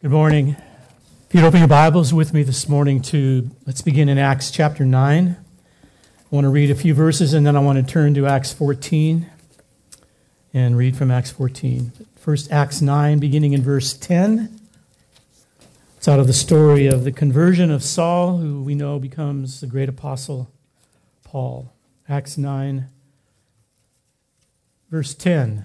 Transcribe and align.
Good 0.00 0.12
morning. 0.12 0.50
If 1.28 1.34
you'd 1.34 1.42
open 1.42 1.58
your 1.58 1.66
Bibles 1.66 2.14
with 2.14 2.32
me 2.32 2.44
this 2.44 2.68
morning 2.68 3.02
to, 3.02 3.50
let's 3.66 3.82
begin 3.82 4.08
in 4.08 4.16
Acts 4.16 4.52
chapter 4.52 4.84
9. 4.84 5.36
I 5.36 5.36
want 6.30 6.44
to 6.44 6.50
read 6.50 6.70
a 6.70 6.76
few 6.76 6.94
verses 6.94 7.34
and 7.34 7.44
then 7.44 7.56
I 7.56 7.58
want 7.58 7.84
to 7.84 7.92
turn 7.92 8.14
to 8.14 8.24
Acts 8.24 8.52
14 8.52 9.28
and 10.54 10.76
read 10.76 10.96
from 10.96 11.10
Acts 11.10 11.32
14. 11.32 11.90
First, 12.14 12.52
Acts 12.52 12.80
9, 12.80 13.18
beginning 13.18 13.54
in 13.54 13.62
verse 13.62 13.92
10. 13.92 14.60
It's 15.96 16.06
out 16.06 16.20
of 16.20 16.28
the 16.28 16.32
story 16.32 16.86
of 16.86 17.02
the 17.02 17.10
conversion 17.10 17.72
of 17.72 17.82
Saul, 17.82 18.36
who 18.36 18.62
we 18.62 18.76
know 18.76 19.00
becomes 19.00 19.60
the 19.60 19.66
great 19.66 19.88
apostle 19.88 20.48
Paul. 21.24 21.72
Acts 22.08 22.38
9, 22.38 22.86
verse 24.92 25.12
10. 25.12 25.64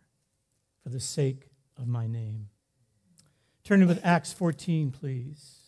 for 0.83 0.89
the 0.89 0.99
sake 0.99 1.49
of 1.77 1.87
my 1.87 2.07
name. 2.07 2.49
Turn 3.63 3.85
with 3.87 3.99
Acts 4.03 4.33
14, 4.33 4.91
please. 4.91 5.59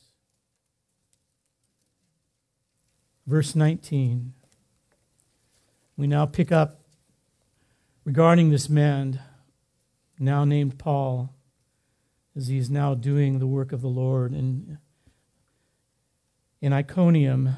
Verse 3.26 3.56
19. 3.56 4.34
We 5.96 6.08
now 6.08 6.26
pick 6.26 6.52
up 6.52 6.82
regarding 8.04 8.50
this 8.50 8.68
man, 8.68 9.20
now 10.20 10.44
named 10.44 10.80
Paul, 10.80 11.34
as 12.36 12.48
he 12.48 12.58
is 12.58 12.70
now 12.70 12.96
doing 12.96 13.40
the 13.40 13.48
work 13.48 13.72
of 13.72 13.82
the 13.82 13.88
Lord 13.88 14.34
in, 14.34 14.80
in 16.62 16.74
Iconium. 16.74 17.56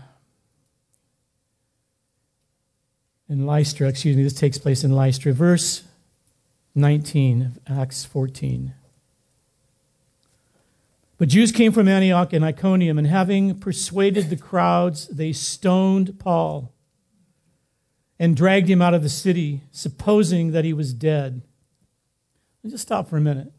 In 3.30 3.46
Lystra, 3.46 3.88
excuse 3.88 4.18
me, 4.18 4.24
this 4.24 4.34
takes 4.34 4.58
place 4.58 4.84
in 4.84 4.92
Lystra. 4.92 5.32
Verse 5.34 5.84
19 6.76 7.42
of 7.42 7.60
Acts 7.80 8.04
14. 8.04 8.74
But 11.18 11.30
Jews 11.30 11.54
came 11.54 11.72
from 11.72 11.88
Antioch 11.88 12.34
and 12.34 12.44
Iconium, 12.44 12.98
and 12.98 13.08
having 13.08 13.58
persuaded 13.58 14.30
the 14.30 14.36
crowds, 14.36 15.08
they 15.08 15.32
stoned 15.32 16.20
Paul 16.20 16.74
and 18.20 18.36
dragged 18.36 18.70
him 18.70 18.82
out 18.82 18.94
of 18.94 19.02
the 19.02 19.10
city, 19.10 19.62
supposing 19.72 20.52
that 20.52 20.66
he 20.66 20.74
was 20.74 20.94
dead. 20.94 21.42
Let 22.64 22.66
me 22.66 22.72
just 22.72 22.84
stop 22.84 23.10
for 23.10 23.18
a 23.18 23.22
minute. 23.22 23.52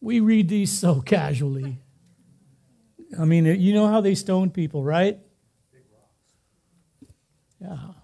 We 0.00 0.20
read 0.20 0.48
these 0.48 0.70
so 0.70 1.00
casually. 1.06 1.78
I 3.18 3.24
mean, 3.24 3.46
you 3.46 3.72
know 3.72 3.86
how 3.86 4.00
they 4.02 4.14
stone 4.14 4.50
people, 4.50 4.82
right? 4.82 5.18
Big 5.72 5.82
rocks. 5.92 7.86
Yeah. 7.86 8.03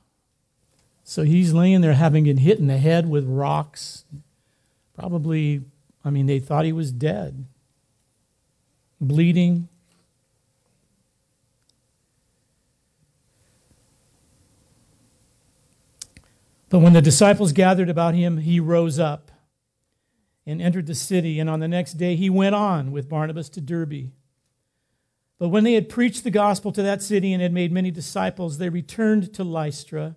So 1.10 1.25
he's 1.25 1.53
laying 1.53 1.81
there 1.81 1.94
having 1.94 2.22
been 2.22 2.37
hit 2.37 2.60
in 2.60 2.69
the 2.69 2.78
head 2.78 3.10
with 3.10 3.26
rocks. 3.26 4.04
Probably, 4.94 5.62
I 6.04 6.10
mean, 6.10 6.26
they 6.26 6.38
thought 6.38 6.65
he 6.65 6.72
was 6.72 6.93
dead, 6.93 7.47
bleeding. 9.00 9.66
But 16.69 16.78
when 16.78 16.93
the 16.93 17.03
disciples 17.03 17.50
gathered 17.50 17.91
about 17.91 18.15
him, 18.15 18.37
he 18.37 18.60
rose 18.60 19.00
up 19.00 19.32
and 20.47 20.62
entered 20.62 20.87
the 20.87 20.94
city. 20.94 21.41
And 21.41 21.50
on 21.50 21.59
the 21.59 21.66
next 21.66 21.94
day, 21.94 22.15
he 22.15 22.31
went 22.31 22.54
on 22.54 22.93
with 22.93 23.09
Barnabas 23.09 23.49
to 23.49 23.60
Derbe. 23.60 24.12
But 25.41 25.49
when 25.49 25.65
they 25.65 25.72
had 25.72 25.88
preached 25.88 26.22
the 26.22 26.31
gospel 26.31 26.70
to 26.70 26.84
that 26.84 27.03
city 27.03 27.32
and 27.32 27.43
had 27.43 27.53
made 27.53 27.72
many 27.72 27.91
disciples, 27.91 28.59
they 28.59 28.69
returned 28.69 29.34
to 29.34 29.43
Lystra 29.43 30.15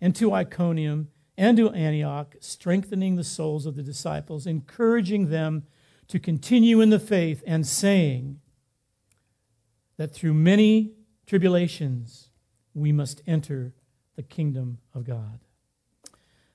and 0.00 0.14
to 0.16 0.32
Iconium 0.32 1.08
and 1.36 1.56
to 1.56 1.70
Antioch, 1.70 2.36
strengthening 2.40 3.16
the 3.16 3.24
souls 3.24 3.66
of 3.66 3.76
the 3.76 3.82
disciples, 3.82 4.46
encouraging 4.46 5.30
them 5.30 5.64
to 6.08 6.18
continue 6.18 6.80
in 6.80 6.90
the 6.90 6.98
faith, 6.98 7.42
and 7.46 7.66
saying 7.66 8.40
that 9.96 10.12
through 10.12 10.34
many 10.34 10.92
tribulations 11.26 12.30
we 12.74 12.92
must 12.92 13.22
enter 13.26 13.72
the 14.16 14.22
kingdom 14.22 14.78
of 14.92 15.04
God. 15.04 15.40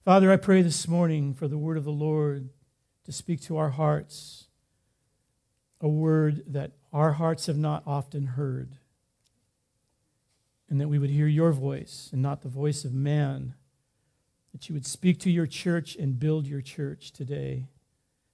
Father, 0.04 0.32
I 0.32 0.38
pray 0.38 0.62
this 0.62 0.88
morning 0.88 1.34
for 1.34 1.48
the 1.48 1.58
word 1.58 1.78
of 1.78 1.84
the 1.84 1.92
Lord 1.92 2.50
to 3.06 3.12
speak 3.12 3.42
to 3.44 3.58
our 3.58 3.70
hearts, 3.70 4.48
a 5.82 5.88
word 5.88 6.44
that 6.48 6.74
our 6.92 7.14
hearts 7.14 7.46
have 7.48 7.58
not 7.58 7.84
often 7.88 8.28
heard 8.28 8.78
and 10.70 10.82
that 10.82 10.88
we 10.88 11.00
would 11.00 11.10
hear 11.10 11.28
your 11.28 11.52
voice 11.52 12.10
and 12.12 12.22
not 12.22 12.42
the 12.42 12.50
voice 12.50 12.86
of 12.86 12.94
man. 12.94 13.54
That 14.52 14.70
you 14.70 14.74
would 14.74 14.86
speak 14.86 15.20
to 15.20 15.32
your 15.32 15.48
church 15.48 15.96
and 15.96 16.20
build 16.20 16.48
your 16.48 16.62
church 16.62 17.12
today 17.12 17.68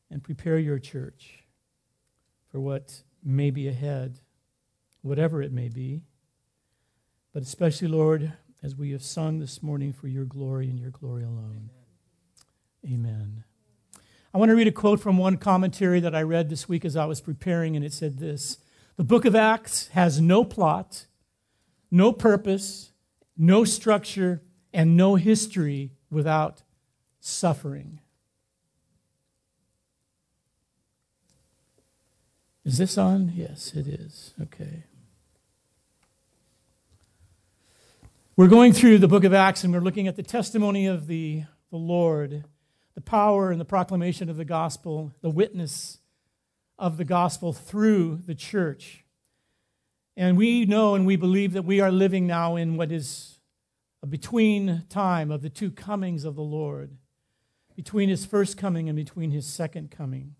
and 0.10 0.24
prepare 0.24 0.58
your 0.58 0.80
church 0.80 1.46
for 2.52 2.60
what 2.60 3.04
may 3.24 3.50
be 3.50 3.68
ahead, 3.68 4.20
whatever 5.02 5.42
it 5.42 5.52
may 5.52 5.70
be. 5.70 6.04
But 7.34 7.44
especially, 7.44 7.88
Lord, 7.88 8.34
as 8.62 8.76
we 8.76 8.92
have 8.92 9.02
sung 9.02 9.40
this 9.40 9.64
morning 9.64 9.94
for 9.94 10.08
your 10.08 10.26
glory 10.26 10.70
and 10.70 10.80
your 10.80 10.92
glory 10.92 11.24
alone. 11.24 11.70
Amen. 12.86 12.96
Amen. 12.96 13.44
I 14.34 14.38
want 14.38 14.50
to 14.50 14.56
read 14.56 14.68
a 14.68 14.72
quote 14.72 15.00
from 15.00 15.18
one 15.18 15.38
commentary 15.38 16.00
that 16.00 16.16
I 16.16 16.22
read 16.22 16.50
this 16.50 16.70
week 16.70 16.86
as 16.86 16.96
I 16.96 17.06
was 17.06 17.20
preparing, 17.20 17.76
and 17.76 17.84
it 17.84 17.94
said 17.94 18.20
this 18.20 18.60
The 18.96 19.04
book 19.04 19.26
of 19.26 19.36
Acts 19.36 19.88
has 19.90 20.22
no 20.22 20.46
plot 20.46 21.06
no 21.92 22.14
purpose, 22.14 22.92
no 23.38 23.66
structure, 23.66 24.42
and 24.74 24.96
no 24.96 25.16
history 25.16 25.92
without 26.10 26.64
suffering. 27.20 28.00
Is 32.64 32.78
this 32.78 32.98
on? 32.98 33.34
Yes, 33.36 33.74
it 33.76 33.88
is. 33.88 34.34
Okay. 34.42 34.86
We're 38.38 38.48
going 38.48 38.72
through 38.72 39.00
the 39.00 39.08
book 39.08 39.24
of 39.24 39.34
Acts 39.34 39.64
and 39.64 39.74
we're 39.74 39.82
looking 39.82 40.08
at 40.08 40.16
the 40.16 40.24
testimony 40.24 40.88
of 40.88 41.08
the, 41.08 41.44
the 41.70 41.78
Lord, 41.78 42.46
the 42.96 43.02
power 43.02 43.52
and 43.52 43.60
the 43.60 43.66
proclamation 43.66 44.30
of 44.30 44.38
the 44.38 44.46
gospel, 44.46 45.12
the 45.22 45.30
witness 45.30 46.00
of 46.80 46.98
the 46.98 47.04
gospel 47.04 47.52
through 47.52 48.22
the 48.26 48.36
church. 48.36 49.04
And 50.18 50.38
we 50.38 50.66
know 50.66 50.96
and 50.96 51.06
we 51.06 51.16
believe 51.16 51.54
that 51.54 51.64
we 51.64 51.80
are 51.80 51.92
living 51.92 52.28
now 52.28 52.56
in 52.56 52.76
what 52.76 52.92
is 52.92 53.40
a 54.04 54.08
between 54.08 54.84
time 54.90 55.32
of 55.32 55.42
the 55.42 55.50
two 55.50 55.72
comings 55.72 56.26
of 56.26 56.36
the 56.36 56.42
Lord, 56.42 56.98
between 57.76 58.10
his 58.10 58.26
first 58.26 58.58
coming 58.58 58.90
and 58.90 58.96
between 58.96 59.32
his 59.32 59.46
second 59.46 59.92
coming. 59.92 60.36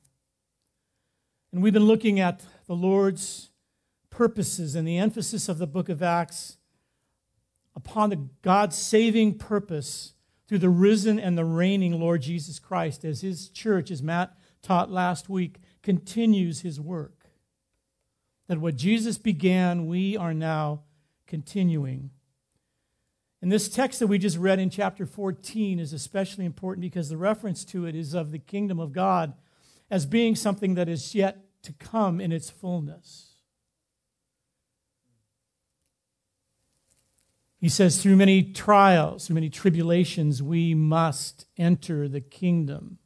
And 1.54 1.62
we've 1.62 1.74
been 1.74 1.86
looking 1.86 2.20
at 2.20 2.44
the 2.68 2.76
Lord's 2.76 3.50
purposes 4.10 4.76
and 4.76 4.88
the 4.88 4.98
emphasis 4.98 5.48
of 5.48 5.58
the 5.58 5.68
book 5.68 5.90
of 5.90 6.02
Acts 6.02 6.58
upon 7.76 8.10
the 8.10 8.28
God's 8.42 8.76
saving 8.76 9.38
purpose 9.38 10.14
through 10.48 10.60
the 10.60 10.70
risen 10.70 11.18
and 11.18 11.38
the 11.38 11.46
reigning 11.46 11.98
Lord 11.98 12.24
Jesus 12.24 12.60
Christ 12.60 13.06
as 13.06 13.22
his 13.22 13.48
church, 13.48 13.90
as 13.90 14.04
Matt 14.04 14.36
taught 14.62 14.92
last 14.92 15.30
week, 15.30 15.60
continues 15.82 16.62
his 16.62 16.80
work 16.80 17.21
that 18.52 18.60
what 18.60 18.76
Jesus 18.76 19.18
began, 19.18 19.88
we 19.88 20.18
are 20.18 20.34
now 20.34 20.82
continuing. 21.26 22.10
And 23.42 23.50
this 23.50 23.70
text 23.70 24.02
that 24.02 24.08
we 24.08 24.18
just 24.18 24.38
read 24.38 24.60
in 24.60 24.70
chapter 24.70 25.06
14 25.06 25.80
is 25.80 25.94
especially 25.94 26.44
important 26.44 26.82
because 26.82 27.08
the 27.08 27.16
reference 27.16 27.64
to 27.64 27.86
it 27.86 27.96
is 27.96 28.14
of 28.14 28.34
the 28.34 28.40
kingdom 28.40 28.78
of 28.78 28.92
God. 28.92 29.36
as 29.90 30.06
being 30.06 30.36
something 30.36 30.74
that 30.74 30.90
is 30.90 31.16
yet 31.16 31.46
to 31.62 31.72
come 31.72 32.20
in 32.20 32.34
its 32.34 32.50
fullness. 32.50 33.36
He 37.58 37.70
says, 37.70 38.04
through 38.04 38.18
many 38.18 38.44
trials, 38.44 39.28
through 39.28 39.36
many 39.36 39.50
tribulations, 39.50 40.44
we 40.44 40.76
must 40.76 41.46
enter 41.58 42.10
the 42.10 42.20
kingdom. 42.20 42.98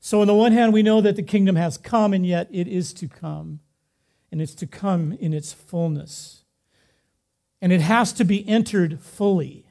So, 0.00 0.22
on 0.22 0.26
the 0.26 0.34
one 0.34 0.52
hand, 0.52 0.72
we 0.72 0.82
know 0.82 1.02
that 1.02 1.16
the 1.16 1.22
kingdom 1.22 1.56
has 1.56 1.76
come, 1.76 2.14
and 2.14 2.24
yet 2.24 2.48
it 2.50 2.66
is 2.66 2.94
to 2.94 3.08
come, 3.08 3.60
and 4.32 4.40
it's 4.40 4.54
to 4.56 4.66
come 4.66 5.12
in 5.12 5.32
its 5.32 5.52
fullness. 5.52 6.42
And 7.60 7.70
it 7.72 7.82
has 7.82 8.12
to 8.14 8.24
be 8.24 8.48
entered 8.48 8.98
fully. 9.00 9.66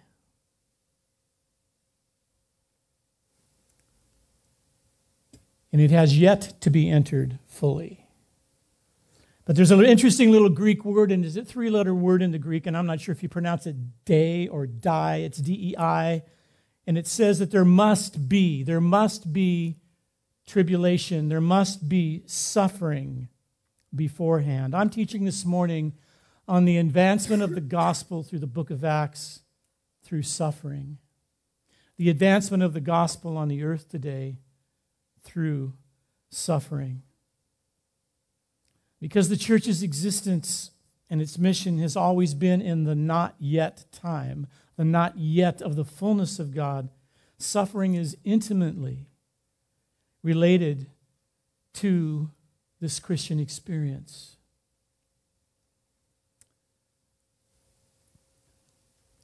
And 5.73 5.81
it 5.81 5.89
has 5.91 6.17
yet 6.17 6.53
to 6.61 6.69
be 6.69 6.89
entered 6.89 7.39
fully. 7.47 8.07
But 9.45 9.55
there's 9.55 9.71
an 9.71 9.83
interesting 9.83 10.31
little 10.31 10.49
Greek 10.49 10.85
word, 10.85 11.11
and 11.11 11.25
it's 11.25 11.35
a 11.35 11.43
three 11.43 11.69
letter 11.69 11.95
word 11.95 12.21
in 12.21 12.31
the 12.31 12.37
Greek, 12.37 12.67
and 12.67 12.77
I'm 12.77 12.85
not 12.85 13.01
sure 13.01 13.11
if 13.11 13.23
you 13.23 13.29
pronounce 13.29 13.65
it 13.65 14.05
day 14.05 14.47
or 14.47 14.67
die. 14.67 15.17
It's 15.17 15.39
D 15.39 15.71
E 15.71 15.75
I. 15.77 16.23
And 16.85 16.97
it 16.97 17.07
says 17.07 17.39
that 17.39 17.51
there 17.51 17.65
must 17.65 18.29
be, 18.29 18.63
there 18.63 18.79
must 18.81 19.33
be 19.33 19.77
tribulation, 20.45 21.29
there 21.29 21.41
must 21.41 21.89
be 21.89 22.23
suffering 22.27 23.29
beforehand. 23.93 24.75
I'm 24.75 24.89
teaching 24.89 25.25
this 25.25 25.45
morning 25.45 25.93
on 26.47 26.65
the 26.65 26.77
advancement 26.77 27.41
of 27.41 27.55
the 27.55 27.61
gospel 27.61 28.23
through 28.23 28.39
the 28.39 28.47
book 28.47 28.69
of 28.69 28.83
Acts 28.83 29.41
through 30.03 30.23
suffering. 30.23 30.97
The 31.97 32.09
advancement 32.09 32.63
of 32.63 32.73
the 32.73 32.81
gospel 32.81 33.37
on 33.37 33.47
the 33.47 33.63
earth 33.63 33.89
today 33.89 34.37
through 35.23 35.73
suffering. 36.29 37.03
Because 38.99 39.29
the 39.29 39.37
church's 39.37 39.83
existence 39.83 40.71
and 41.09 41.21
its 41.21 41.37
mission 41.37 41.79
has 41.79 41.95
always 41.95 42.33
been 42.33 42.61
in 42.61 42.83
the 42.83 42.95
not 42.95 43.35
yet 43.39 43.85
time, 43.91 44.47
the 44.77 44.85
not 44.85 45.17
yet 45.17 45.61
of 45.61 45.75
the 45.75 45.85
fullness 45.85 46.39
of 46.39 46.53
God, 46.53 46.89
suffering 47.37 47.95
is 47.95 48.17
intimately 48.23 49.07
related 50.23 50.87
to 51.73 52.29
this 52.81 52.99
Christian 52.99 53.39
experience. 53.39 54.35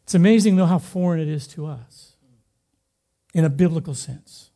It's 0.04 0.16
amazing, 0.16 0.56
though, 0.56 0.68
how 0.68 0.78
foreign 0.78 1.20
it 1.20 1.28
is 1.28 1.48
to 1.48 1.66
us 1.66 2.14
in 3.34 3.44
a 3.44 3.50
biblical 3.50 3.94
sense. 3.94 4.52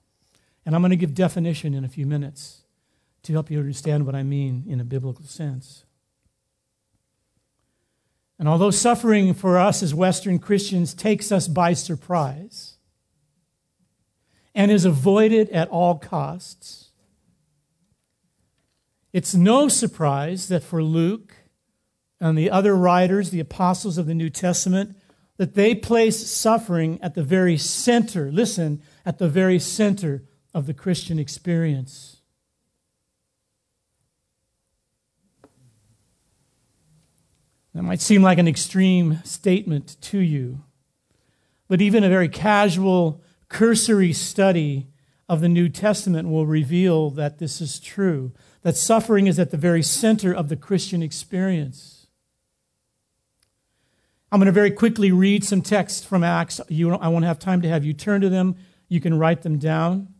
And 0.65 0.75
I'm 0.75 0.81
going 0.81 0.91
to 0.91 0.95
give 0.95 1.13
definition 1.13 1.73
in 1.73 1.83
a 1.83 1.89
few 1.89 2.05
minutes 2.05 2.61
to 3.23 3.33
help 3.33 3.51
you 3.51 3.59
understand 3.59 4.05
what 4.05 4.15
I 4.15 4.23
mean 4.23 4.63
in 4.67 4.79
a 4.79 4.85
biblical 4.85 5.25
sense. 5.25 5.83
And 8.39 8.47
although 8.47 8.71
suffering 8.71 9.33
for 9.33 9.57
us 9.57 9.83
as 9.83 9.93
Western 9.93 10.39
Christians 10.39 10.93
takes 10.93 11.31
us 11.31 11.47
by 11.47 11.73
surprise 11.73 12.75
and 14.55 14.71
is 14.71 14.85
avoided 14.85 15.49
at 15.49 15.67
all 15.69 15.99
costs, 15.99 16.90
it's 19.13 19.35
no 19.35 19.67
surprise 19.67 20.47
that 20.47 20.63
for 20.63 20.81
Luke 20.83 21.35
and 22.19 22.37
the 22.37 22.49
other 22.49 22.75
writers, 22.75 23.29
the 23.29 23.39
apostles 23.39 23.97
of 23.97 24.05
the 24.05 24.13
New 24.13 24.29
Testament, 24.29 24.95
that 25.37 25.55
they 25.55 25.73
place 25.73 26.29
suffering 26.29 26.99
at 27.01 27.15
the 27.15 27.23
very 27.23 27.57
center, 27.57 28.31
listen, 28.31 28.81
at 29.05 29.17
the 29.17 29.27
very 29.27 29.57
center 29.57 30.23
of 30.53 30.67
the 30.67 30.73
Christian 30.73 31.17
experience. 31.17 32.17
That 37.73 37.83
might 37.83 38.01
seem 38.01 38.21
like 38.21 38.37
an 38.37 38.47
extreme 38.47 39.19
statement 39.23 39.95
to 40.01 40.19
you, 40.19 40.63
but 41.67 41.81
even 41.81 42.03
a 42.03 42.09
very 42.09 42.29
casual, 42.29 43.23
cursory 43.47 44.13
study 44.13 44.87
of 45.27 45.41
the 45.41 45.49
New 45.49 45.69
Testament 45.69 46.29
will 46.29 46.45
reveal 46.45 47.09
that 47.11 47.39
this 47.39 47.61
is 47.61 47.79
true, 47.79 48.33
that 48.63 48.77
suffering 48.77 49.27
is 49.27 49.39
at 49.39 49.51
the 49.51 49.57
very 49.57 49.81
center 49.81 50.33
of 50.33 50.49
the 50.49 50.55
Christian 50.55 51.01
experience. 51.01 52.07
I'm 54.31 54.39
going 54.39 54.45
to 54.45 54.51
very 54.51 54.71
quickly 54.71 55.11
read 55.11 55.43
some 55.43 55.61
texts 55.61 56.05
from 56.05 56.23
Acts. 56.23 56.61
You, 56.69 56.93
I 56.93 57.09
won't 57.09 57.25
have 57.25 57.39
time 57.39 57.61
to 57.63 57.69
have 57.69 57.83
you 57.83 57.93
turn 57.93 58.21
to 58.21 58.29
them. 58.29 58.55
You 58.87 59.01
can 59.01 59.17
write 59.17 59.41
them 59.41 59.57
down. 59.57 60.13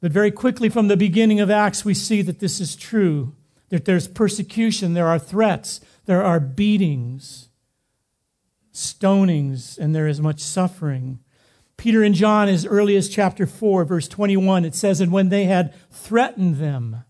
But 0.00 0.12
very 0.12 0.30
quickly 0.30 0.68
from 0.68 0.88
the 0.88 0.96
beginning 0.96 1.40
of 1.40 1.50
Acts, 1.50 1.84
we 1.84 1.94
see 1.94 2.22
that 2.22 2.40
this 2.40 2.60
is 2.60 2.76
true 2.76 3.34
that 3.70 3.84
there's 3.84 4.08
persecution, 4.08 4.94
there 4.94 5.08
are 5.08 5.18
threats, 5.18 5.80
there 6.06 6.24
are 6.24 6.40
beatings, 6.40 7.48
stonings, 8.72 9.78
and 9.78 9.94
there 9.94 10.08
is 10.08 10.20
much 10.20 10.40
suffering. 10.40 11.18
Peter 11.78 12.02
and 12.02 12.14
John, 12.14 12.48
as 12.48 12.66
early 12.66 12.96
as 12.96 13.08
chapter 13.08 13.46
4, 13.46 13.86
verse 13.86 14.08
21, 14.08 14.66
it 14.66 14.74
says, 14.74 15.00
And 15.00 15.10
when 15.10 15.30
they 15.30 15.44
had 15.44 15.74
threatened 15.90 16.56
them, 16.56 17.04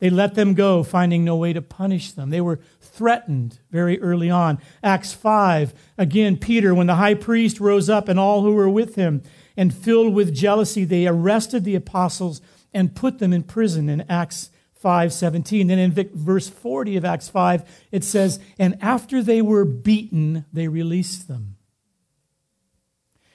they 0.00 0.10
let 0.10 0.34
them 0.34 0.54
go, 0.54 0.82
finding 0.82 1.24
no 1.24 1.36
way 1.36 1.52
to 1.52 1.62
punish 1.62 2.12
them. 2.12 2.30
They 2.30 2.40
were 2.40 2.58
threatened 2.80 3.60
very 3.70 3.98
early 4.02 4.28
on. 4.28 4.58
Acts 4.82 5.12
5, 5.12 5.72
again, 5.96 6.36
Peter, 6.36 6.74
when 6.74 6.88
the 6.88 6.96
high 6.96 7.14
priest 7.14 7.60
rose 7.60 7.88
up 7.88 8.08
and 8.08 8.18
all 8.18 8.42
who 8.42 8.52
were 8.52 8.68
with 8.68 8.96
him, 8.96 9.22
and 9.56 9.72
filled 9.72 10.12
with 10.12 10.34
jealousy, 10.34 10.84
they 10.84 11.06
arrested 11.06 11.62
the 11.62 11.76
apostles 11.76 12.40
and 12.74 12.96
put 12.96 13.20
them 13.20 13.32
in 13.32 13.44
prison. 13.44 13.88
In 13.88 14.00
Acts 14.08 14.50
5:17. 14.82 15.68
Then 15.68 15.78
in 15.78 15.92
verse 15.92 16.48
40 16.48 16.96
of 16.96 17.04
Acts 17.04 17.28
5, 17.28 17.86
it 17.92 18.02
says, 18.02 18.40
"And 18.58 18.76
after 18.80 19.22
they 19.22 19.40
were 19.40 19.64
beaten, 19.64 20.44
they 20.52 20.66
released 20.66 21.28
them." 21.28 21.51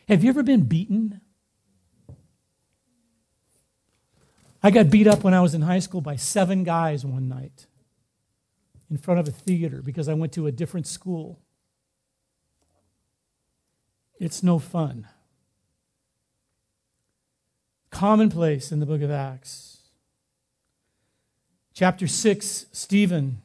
Have 0.07 0.23
you 0.23 0.29
ever 0.29 0.43
been 0.43 0.63
beaten? 0.63 1.21
I 4.63 4.71
got 4.71 4.89
beat 4.89 5.07
up 5.07 5.23
when 5.23 5.33
I 5.33 5.41
was 5.41 5.53
in 5.53 5.61
high 5.61 5.79
school 5.79 6.01
by 6.01 6.15
seven 6.15 6.63
guys 6.63 7.05
one 7.05 7.27
night 7.27 7.67
in 8.89 8.97
front 8.97 9.19
of 9.19 9.27
a 9.27 9.31
theater 9.31 9.81
because 9.81 10.07
I 10.07 10.13
went 10.13 10.31
to 10.33 10.47
a 10.47 10.51
different 10.51 10.87
school. 10.87 11.39
It's 14.19 14.41
no 14.41 14.59
fun. 14.59 15.07
Commonplace 17.91 18.71
in 18.71 18.79
the 18.79 18.85
book 18.85 19.01
of 19.01 19.11
Acts. 19.11 19.81
Chapter 21.73 22.07
6, 22.07 22.65
Stephen. 22.71 23.41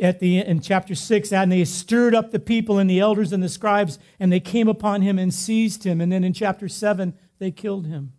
At 0.00 0.20
the, 0.20 0.38
in 0.38 0.60
chapter 0.60 0.94
6, 0.94 1.32
and 1.32 1.50
they 1.50 1.64
stirred 1.64 2.14
up 2.14 2.30
the 2.30 2.38
people 2.38 2.78
and 2.78 2.90
the 2.90 3.00
elders 3.00 3.32
and 3.32 3.42
the 3.42 3.48
scribes, 3.48 3.98
and 4.18 4.32
they 4.32 4.40
came 4.40 4.68
upon 4.68 5.02
him 5.02 5.18
and 5.18 5.32
seized 5.32 5.84
him. 5.84 6.00
And 6.00 6.10
then 6.10 6.24
in 6.24 6.32
chapter 6.32 6.68
7, 6.68 7.14
they 7.38 7.50
killed 7.50 7.86
him. 7.86 8.12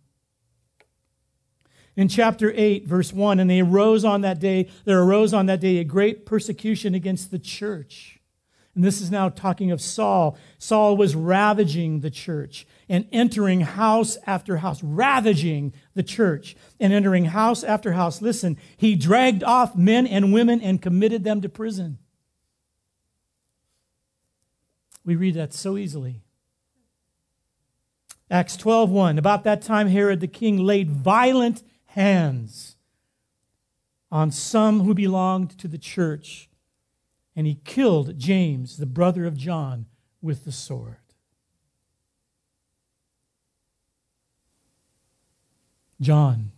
In 1.94 2.08
chapter 2.08 2.52
8, 2.56 2.86
verse 2.86 3.12
1, 3.12 3.38
and 3.38 3.50
they 3.50 3.60
arose 3.60 4.04
on 4.04 4.22
that 4.22 4.38
day, 4.38 4.70
there 4.84 5.02
arose 5.02 5.34
on 5.34 5.46
that 5.46 5.60
day 5.60 5.76
a 5.76 5.84
great 5.84 6.24
persecution 6.24 6.94
against 6.94 7.30
the 7.30 7.38
church. 7.38 8.21
And 8.74 8.82
this 8.82 9.02
is 9.02 9.10
now 9.10 9.28
talking 9.28 9.70
of 9.70 9.82
Saul. 9.82 10.38
Saul 10.58 10.96
was 10.96 11.14
ravaging 11.14 12.00
the 12.00 12.10
church 12.10 12.66
and 12.88 13.06
entering 13.12 13.60
house 13.60 14.16
after 14.26 14.58
house, 14.58 14.82
ravaging 14.82 15.74
the 15.94 16.02
church 16.02 16.56
and 16.80 16.92
entering 16.92 17.26
house 17.26 17.62
after 17.62 17.92
house. 17.92 18.22
Listen, 18.22 18.56
he 18.76 18.94
dragged 18.96 19.44
off 19.44 19.76
men 19.76 20.06
and 20.06 20.32
women 20.32 20.60
and 20.60 20.80
committed 20.80 21.22
them 21.22 21.42
to 21.42 21.50
prison. 21.50 21.98
We 25.04 25.16
read 25.16 25.34
that 25.34 25.52
so 25.52 25.76
easily. 25.76 26.22
Acts 28.30 28.56
12:1 28.56 29.18
About 29.18 29.44
that 29.44 29.60
time 29.60 29.88
Herod 29.88 30.20
the 30.20 30.28
king 30.28 30.56
laid 30.56 30.90
violent 30.90 31.62
hands 31.86 32.76
on 34.10 34.30
some 34.30 34.80
who 34.80 34.94
belonged 34.94 35.58
to 35.58 35.68
the 35.68 35.76
church 35.76 36.48
and 37.34 37.46
he 37.46 37.60
killed 37.64 38.18
James 38.18 38.76
the 38.76 38.86
brother 38.86 39.24
of 39.24 39.36
John 39.36 39.86
with 40.20 40.44
the 40.44 40.52
sword. 40.52 40.96
John 46.00 46.50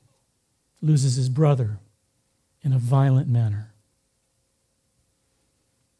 loses 0.80 1.16
his 1.16 1.28
brother 1.28 1.78
in 2.62 2.72
a 2.72 2.78
violent 2.78 3.28
manner. 3.28 3.74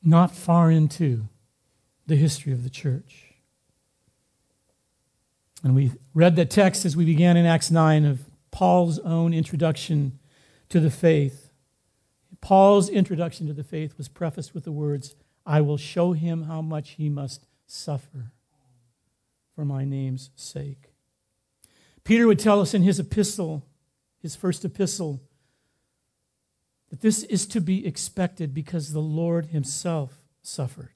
Not 0.03 0.35
far 0.35 0.71
into 0.71 1.29
the 2.07 2.17
history 2.17 2.53
of 2.53 2.65
the 2.65 2.71
church. 2.71 3.35
And 5.63 5.75
we 5.75 5.93
read 6.13 6.37
that 6.37 6.51
text 6.51 6.85
as 6.85 6.97
we 6.97 7.05
began 7.05 7.37
in 7.37 7.47
Acts 7.47 7.71
9 7.71 8.05
of 8.05 8.25
Paul's 8.51 8.99
own 9.01 9.33
introduction 9.33 10.19
to 10.69 10.81
the 10.81 10.91
faith. 10.91 11.51
Paul's 12.45 12.91
introduction 12.91 13.47
to 13.47 13.55
the 13.55 13.65
faith 13.65 13.97
was 13.97 14.07
prefaced 14.07 14.53
with 14.53 14.65
the 14.65 14.71
words, 14.71 15.17
I 15.47 15.63
will 15.63 15.79
show 15.79 16.13
him 16.13 16.43
how 16.43 16.61
much 16.61 16.91
he 16.91 17.09
must 17.09 17.47
suffer 17.67 18.33
for 19.55 19.65
my 19.65 19.87
name's 19.87 20.29
sake. 20.37 20.93
Peter 22.05 22.27
would 22.27 22.39
tell 22.39 22.61
us 22.61 22.75
in 22.75 22.83
his 22.83 23.01
epistle 23.01 23.65
his 24.21 24.37
first 24.37 24.63
epistle, 24.65 25.23
that 26.91 27.01
this 27.01 27.23
is 27.25 27.47
to 27.47 27.61
be 27.61 27.87
expected 27.87 28.53
because 28.53 28.93
the 28.93 29.01
Lord 29.01 29.47
himself 29.47 30.23
suffered. 30.43 30.95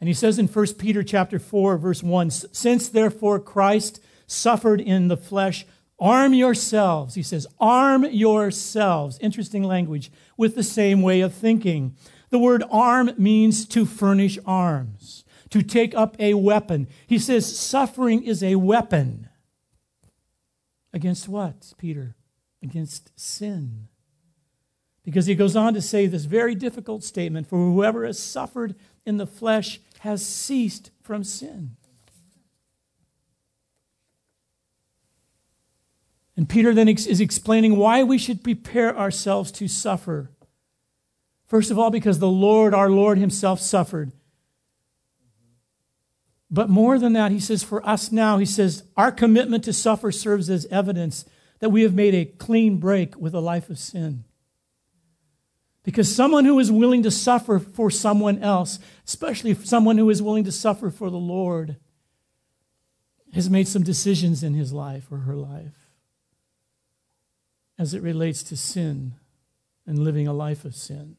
And 0.00 0.08
he 0.08 0.14
says 0.14 0.38
in 0.38 0.48
1 0.48 0.74
Peter 0.74 1.04
chapter 1.04 1.38
4 1.38 1.76
verse 1.76 2.02
1, 2.02 2.30
since 2.30 2.88
therefore 2.88 3.38
Christ 3.38 4.00
suffered 4.26 4.80
in 4.80 5.06
the 5.06 5.16
flesh, 5.16 5.64
arm 5.98 6.34
yourselves. 6.34 7.14
He 7.14 7.22
says, 7.22 7.46
arm 7.60 8.04
yourselves. 8.04 9.18
Interesting 9.20 9.62
language 9.62 10.10
with 10.36 10.54
the 10.54 10.62
same 10.62 11.02
way 11.02 11.20
of 11.20 11.32
thinking. 11.32 11.96
The 12.30 12.38
word 12.38 12.64
arm 12.70 13.10
means 13.18 13.66
to 13.68 13.84
furnish 13.84 14.38
arms, 14.46 15.24
to 15.50 15.62
take 15.62 15.94
up 15.94 16.16
a 16.18 16.34
weapon. 16.34 16.88
He 17.06 17.18
says 17.18 17.58
suffering 17.58 18.22
is 18.22 18.42
a 18.42 18.56
weapon. 18.56 19.28
Against 20.92 21.28
what, 21.28 21.72
Peter? 21.78 22.16
Against 22.62 23.18
sin. 23.18 23.88
Because 25.04 25.26
he 25.26 25.34
goes 25.34 25.56
on 25.56 25.74
to 25.74 25.82
say 25.82 26.06
this 26.06 26.24
very 26.24 26.54
difficult 26.54 27.02
statement 27.02 27.48
for 27.48 27.56
whoever 27.56 28.06
has 28.06 28.18
suffered 28.18 28.76
in 29.04 29.16
the 29.16 29.26
flesh 29.26 29.80
has 30.00 30.24
ceased 30.24 30.90
from 31.02 31.24
sin. 31.24 31.76
And 36.42 36.48
Peter 36.48 36.74
then 36.74 36.88
is 36.88 37.20
explaining 37.20 37.76
why 37.76 38.02
we 38.02 38.18
should 38.18 38.42
prepare 38.42 38.98
ourselves 38.98 39.52
to 39.52 39.68
suffer. 39.68 40.32
First 41.46 41.70
of 41.70 41.78
all, 41.78 41.88
because 41.88 42.18
the 42.18 42.26
Lord, 42.26 42.74
our 42.74 42.90
Lord 42.90 43.16
Himself, 43.16 43.60
suffered. 43.60 44.10
But 46.50 46.68
more 46.68 46.98
than 46.98 47.12
that, 47.12 47.30
He 47.30 47.38
says, 47.38 47.62
for 47.62 47.88
us 47.88 48.10
now, 48.10 48.38
He 48.38 48.44
says, 48.44 48.82
our 48.96 49.12
commitment 49.12 49.62
to 49.62 49.72
suffer 49.72 50.10
serves 50.10 50.50
as 50.50 50.66
evidence 50.66 51.24
that 51.60 51.70
we 51.70 51.82
have 51.82 51.94
made 51.94 52.12
a 52.12 52.24
clean 52.24 52.78
break 52.78 53.16
with 53.16 53.34
a 53.34 53.40
life 53.40 53.70
of 53.70 53.78
sin. 53.78 54.24
Because 55.84 56.12
someone 56.12 56.44
who 56.44 56.58
is 56.58 56.72
willing 56.72 57.04
to 57.04 57.12
suffer 57.12 57.60
for 57.60 57.88
someone 57.88 58.42
else, 58.42 58.80
especially 59.06 59.54
someone 59.54 59.96
who 59.96 60.10
is 60.10 60.20
willing 60.20 60.42
to 60.42 60.50
suffer 60.50 60.90
for 60.90 61.08
the 61.08 61.16
Lord, 61.16 61.76
has 63.32 63.48
made 63.48 63.68
some 63.68 63.84
decisions 63.84 64.42
in 64.42 64.54
his 64.54 64.72
life 64.72 65.06
or 65.08 65.18
her 65.18 65.36
life 65.36 65.81
as 67.78 67.94
it 67.94 68.02
relates 68.02 68.42
to 68.44 68.56
sin 68.56 69.14
and 69.86 69.98
living 69.98 70.28
a 70.28 70.32
life 70.32 70.64
of 70.64 70.74
sin. 70.74 71.16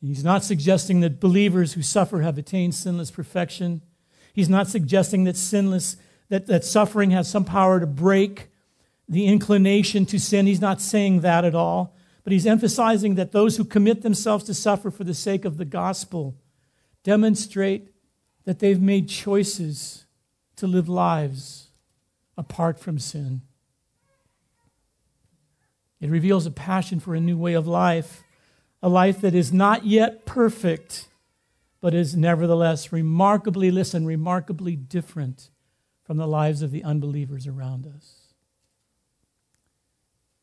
He's 0.00 0.24
not 0.24 0.44
suggesting 0.44 1.00
that 1.00 1.20
believers 1.20 1.72
who 1.72 1.82
suffer 1.82 2.20
have 2.20 2.36
attained 2.36 2.74
sinless 2.74 3.10
perfection. 3.10 3.80
He's 4.34 4.50
not 4.50 4.68
suggesting 4.68 5.24
that 5.24 5.36
sinless 5.36 5.96
that, 6.28 6.46
that 6.46 6.64
suffering 6.64 7.10
has 7.10 7.30
some 7.30 7.44
power 7.44 7.80
to 7.80 7.86
break 7.86 8.48
the 9.08 9.26
inclination 9.26 10.06
to 10.06 10.18
sin. 10.18 10.46
He's 10.46 10.60
not 10.60 10.80
saying 10.80 11.20
that 11.20 11.44
at 11.44 11.54
all. 11.54 11.94
But 12.22 12.32
he's 12.32 12.46
emphasizing 12.46 13.16
that 13.16 13.32
those 13.32 13.56
who 13.56 13.64
commit 13.64 14.02
themselves 14.02 14.44
to 14.44 14.54
suffer 14.54 14.90
for 14.90 15.04
the 15.04 15.14
sake 15.14 15.44
of 15.44 15.58
the 15.58 15.66
gospel 15.66 16.34
demonstrate 17.02 17.90
that 18.44 18.58
they've 18.58 18.80
made 18.80 19.08
choices 19.08 20.06
to 20.56 20.66
live 20.66 20.88
lives 20.88 21.68
apart 22.36 22.78
from 22.78 22.98
sin. 22.98 23.42
It 26.04 26.10
reveals 26.10 26.44
a 26.44 26.50
passion 26.50 27.00
for 27.00 27.14
a 27.14 27.20
new 27.20 27.38
way 27.38 27.54
of 27.54 27.66
life, 27.66 28.24
a 28.82 28.90
life 28.90 29.22
that 29.22 29.34
is 29.34 29.54
not 29.54 29.86
yet 29.86 30.26
perfect, 30.26 31.08
but 31.80 31.94
is 31.94 32.14
nevertheless 32.14 32.92
remarkably, 32.92 33.70
listen, 33.70 34.04
remarkably 34.04 34.76
different 34.76 35.48
from 36.02 36.18
the 36.18 36.26
lives 36.26 36.60
of 36.60 36.72
the 36.72 36.84
unbelievers 36.84 37.46
around 37.46 37.86
us. 37.86 38.34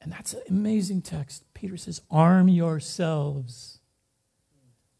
And 0.02 0.12
that's 0.12 0.34
an 0.34 0.42
amazing 0.50 1.04
text. 1.04 1.44
Peter 1.54 1.78
says, 1.78 2.02
Arm 2.10 2.48
yourselves 2.48 3.82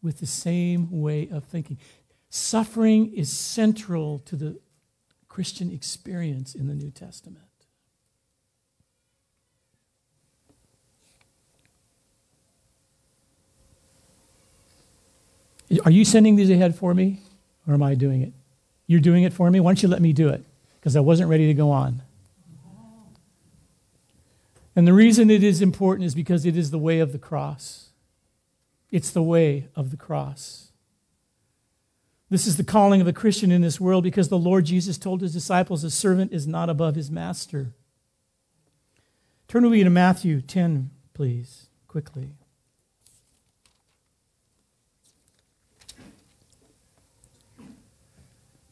with 0.00 0.20
the 0.20 0.26
same 0.26 1.00
way 1.00 1.28
of 1.28 1.42
thinking. 1.42 1.76
Suffering 2.30 3.12
is 3.12 3.36
central 3.36 4.20
to 4.20 4.36
the 4.36 4.60
Christian 5.26 5.72
experience 5.72 6.54
in 6.54 6.68
the 6.68 6.74
New 6.74 6.92
Testament. 6.92 7.46
Are 15.84 15.90
you 15.90 16.04
sending 16.04 16.36
these 16.36 16.50
ahead 16.50 16.74
for 16.74 16.94
me, 16.94 17.20
or 17.66 17.74
am 17.74 17.82
I 17.82 17.94
doing 17.94 18.22
it? 18.22 18.32
You're 18.86 19.00
doing 19.00 19.22
it 19.22 19.32
for 19.32 19.50
me? 19.50 19.60
Why 19.60 19.70
don't 19.70 19.82
you 19.82 19.88
let 19.88 20.02
me 20.02 20.12
do 20.12 20.28
it? 20.28 20.44
Because 20.78 20.96
I 20.96 21.00
wasn't 21.00 21.30
ready 21.30 21.46
to 21.46 21.54
go 21.54 21.70
on. 21.70 22.02
And 24.74 24.86
the 24.86 24.92
reason 24.92 25.30
it 25.30 25.42
is 25.42 25.60
important 25.60 26.06
is 26.06 26.14
because 26.14 26.46
it 26.46 26.56
is 26.56 26.70
the 26.70 26.78
way 26.78 26.98
of 26.98 27.12
the 27.12 27.18
cross. 27.18 27.90
It's 28.90 29.10
the 29.10 29.22
way 29.22 29.68
of 29.76 29.90
the 29.90 29.96
cross. 29.96 30.72
This 32.30 32.46
is 32.46 32.56
the 32.56 32.64
calling 32.64 33.00
of 33.02 33.06
a 33.06 33.12
Christian 33.12 33.52
in 33.52 33.60
this 33.60 33.78
world 33.78 34.04
because 34.04 34.28
the 34.28 34.38
Lord 34.38 34.64
Jesus 34.64 34.96
told 34.96 35.20
his 35.20 35.34
disciples, 35.34 35.84
a 35.84 35.90
servant 35.90 36.32
is 36.32 36.46
not 36.46 36.70
above 36.70 36.94
his 36.94 37.10
master. 37.10 37.72
Turn 39.48 39.64
with 39.64 39.72
me 39.72 39.84
to 39.84 39.90
Matthew 39.90 40.40
10, 40.40 40.90
please, 41.12 41.66
quickly. 41.88 42.32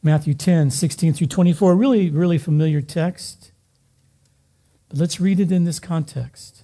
Matthew 0.03 0.33
10, 0.33 0.71
16 0.71 1.13
through 1.13 1.27
24, 1.27 1.75
really, 1.75 2.09
really 2.09 2.37
familiar 2.37 2.81
text. 2.81 3.51
But 4.89 4.97
let's 4.97 5.19
read 5.19 5.39
it 5.39 5.51
in 5.51 5.63
this 5.63 5.79
context. 5.79 6.63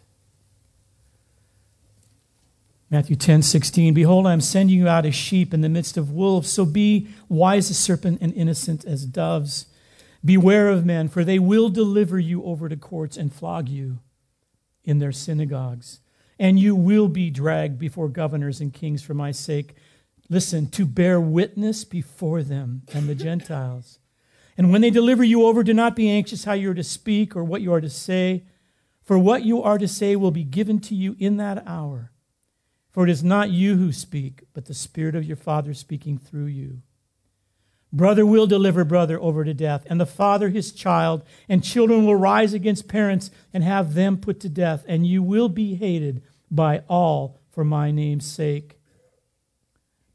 Matthew 2.89 3.15
10, 3.15 3.41
16. 3.41 3.94
Behold, 3.94 4.25
I 4.25 4.34
am 4.34 4.41
sending 4.41 4.77
you 4.77 4.88
out 4.88 5.06
as 5.06 5.13
sheep 5.13 5.53
in 5.53 5.62
the 5.62 5.70
midst 5.70 5.98
of 5.98 6.12
wolves. 6.12 6.51
So 6.51 6.65
be 6.65 7.08
wise 7.27 7.70
as 7.70 7.77
serpent 7.77 8.20
and 8.22 8.34
innocent 8.34 8.86
as 8.86 9.06
doves. 9.06 9.67
Beware 10.24 10.70
of 10.70 10.86
men, 10.86 11.10
for 11.10 11.24
they 11.24 11.38
will 11.38 11.70
deliver 11.70 12.17
you 12.17 12.44
over 12.44 12.70
to 12.70 12.77
courts 12.77 13.17
and 13.17 13.34
flog 13.34 13.70
you 13.70 14.00
in 14.84 15.00
their 15.00 15.12
synagogues. 15.12 16.00
And 16.39 16.60
you 16.60 16.75
will 16.75 17.08
be 17.08 17.29
dragged 17.29 17.77
before 17.77 18.08
governors 18.08 18.62
and 18.62 18.74
kings 18.74 19.03
for 19.03 19.13
my 19.13 19.32
sake. 19.32 19.75
Listen, 20.29 20.67
to 20.72 20.86
bear 20.86 21.22
witness 21.22 21.84
before 21.84 22.43
them 22.43 22.84
and 22.93 23.07
the 23.07 23.15
Gentiles. 23.15 24.00
And 24.57 24.72
when 24.72 24.81
they 24.81 24.89
deliver 24.89 25.24
you 25.24 25.43
over, 25.46 25.63
do 25.63 25.74
not 25.74 25.96
be 25.96 26.10
anxious 26.10 26.43
how 26.43 26.53
you 26.53 26.72
are 26.72 26.75
to 26.75 26.84
speak 26.84 27.36
or 27.36 27.43
what 27.43 27.62
you 27.62 27.72
are 27.74 27.81
to 27.81 27.89
say, 27.89 28.43
for 29.03 29.17
what 29.17 29.43
you 29.43 29.62
are 29.62 29.77
to 29.77 29.88
say 29.88 30.15
will 30.15 30.31
be 30.31 30.43
given 30.43 30.79
to 30.81 30.96
you 30.96 31.15
in 31.19 31.38
that 31.38 31.65
hour. 31.65 32.12
For 32.91 33.03
it 33.03 33.10
is 33.10 33.24
not 33.24 33.51
you 33.51 33.77
who 33.77 33.91
speak, 33.91 34.43
but 34.53 34.65
the 34.65 34.74
Spirit 34.74 35.15
of 35.15 35.24
your 35.24 35.38
Father 35.38 35.74
speaking 35.74 36.17
through 36.17 36.48
you. 36.48 36.81
Brother 37.93 38.25
will 38.25 38.48
deliver 38.48 38.84
brother 38.84 39.22
over 39.22 39.46
to 39.46 39.53
death, 39.53 39.86
and 39.89 40.00
the 40.00 40.05
father 40.05 40.50
his 40.50 40.74
child, 40.74 41.24
and 41.48 41.63
children 41.63 42.05
will 42.05 42.15
rise 42.15 42.53
against 42.53 42.89
parents 42.89 43.31
and 43.53 43.63
have 43.63 43.93
them 43.93 44.17
put 44.17 44.39
to 44.41 44.50
death, 44.50 44.84
and 44.88 45.07
you 45.07 45.24
will 45.24 45.48
be 45.48 45.75
hated 45.75 46.22
by 46.51 46.84
all 46.89 47.39
for 47.50 47.63
my 47.63 47.91
name's 47.91 48.25
sake. 48.25 48.76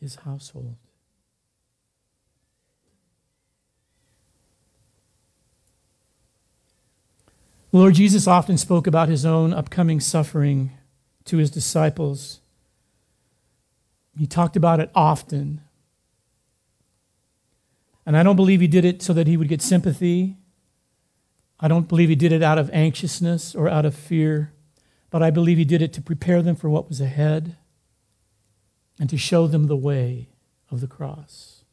his 0.00 0.16
household? 0.16 0.76
The 7.70 7.78
Lord 7.78 7.94
Jesus 7.94 8.26
often 8.26 8.58
spoke 8.58 8.86
about 8.86 9.08
his 9.08 9.24
own 9.24 9.52
upcoming 9.52 10.00
suffering 10.00 10.72
to 11.26 11.36
his 11.36 11.50
disciples. 11.50 12.40
He 14.18 14.26
talked 14.26 14.56
about 14.56 14.80
it 14.80 14.90
often. 14.94 15.60
And 18.04 18.16
I 18.16 18.24
don't 18.24 18.34
believe 18.34 18.60
he 18.60 18.66
did 18.66 18.84
it 18.84 19.02
so 19.02 19.12
that 19.12 19.28
he 19.28 19.36
would 19.36 19.48
get 19.48 19.62
sympathy. 19.62 20.36
I 21.60 21.68
don't 21.68 21.86
believe 21.86 22.08
he 22.08 22.16
did 22.16 22.32
it 22.32 22.42
out 22.42 22.58
of 22.58 22.70
anxiousness 22.72 23.54
or 23.54 23.68
out 23.68 23.84
of 23.84 23.94
fear, 23.94 24.52
but 25.10 25.22
I 25.22 25.30
believe 25.30 25.58
he 25.58 25.64
did 25.64 25.82
it 25.82 25.92
to 25.92 26.02
prepare 26.02 26.42
them 26.42 26.56
for 26.56 26.68
what 26.68 26.88
was 26.88 27.00
ahead 27.00 27.56
and 29.00 29.10
to 29.10 29.16
show 29.16 29.48
them 29.48 29.66
the 29.66 29.76
way 29.76 30.28
of 30.70 30.80
the 30.80 30.86
cross, 30.86 31.64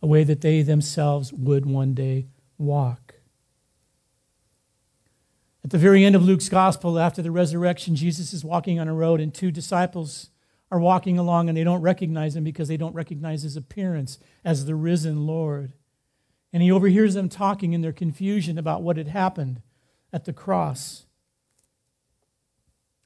a 0.00 0.06
way 0.06 0.24
that 0.24 0.40
they 0.40 0.62
themselves 0.62 1.32
would 1.32 1.66
one 1.66 1.92
day 1.92 2.28
walk. 2.56 3.16
At 5.62 5.70
the 5.70 5.78
very 5.78 6.04
end 6.04 6.16
of 6.16 6.24
Luke's 6.24 6.48
gospel, 6.48 6.98
after 6.98 7.20
the 7.20 7.30
resurrection, 7.30 7.96
Jesus 7.96 8.32
is 8.32 8.44
walking 8.44 8.80
on 8.80 8.88
a 8.88 8.94
road, 8.94 9.20
and 9.20 9.34
two 9.34 9.50
disciples 9.50 10.30
are 10.70 10.78
walking 10.78 11.18
along 11.18 11.48
and 11.48 11.56
they 11.56 11.64
don't 11.64 11.80
recognize 11.80 12.36
him 12.36 12.44
because 12.44 12.68
they 12.68 12.76
don't 12.76 12.94
recognize 12.94 13.42
his 13.42 13.56
appearance 13.56 14.18
as 14.44 14.66
the 14.66 14.74
risen 14.74 15.26
Lord. 15.26 15.72
And 16.52 16.62
he 16.62 16.70
overhears 16.70 17.14
them 17.14 17.28
talking 17.28 17.72
in 17.72 17.80
their 17.80 17.92
confusion 17.92 18.58
about 18.58 18.82
what 18.82 18.96
had 18.96 19.08
happened 19.08 19.62
at 20.12 20.24
the 20.24 20.32
cross. 20.32 21.06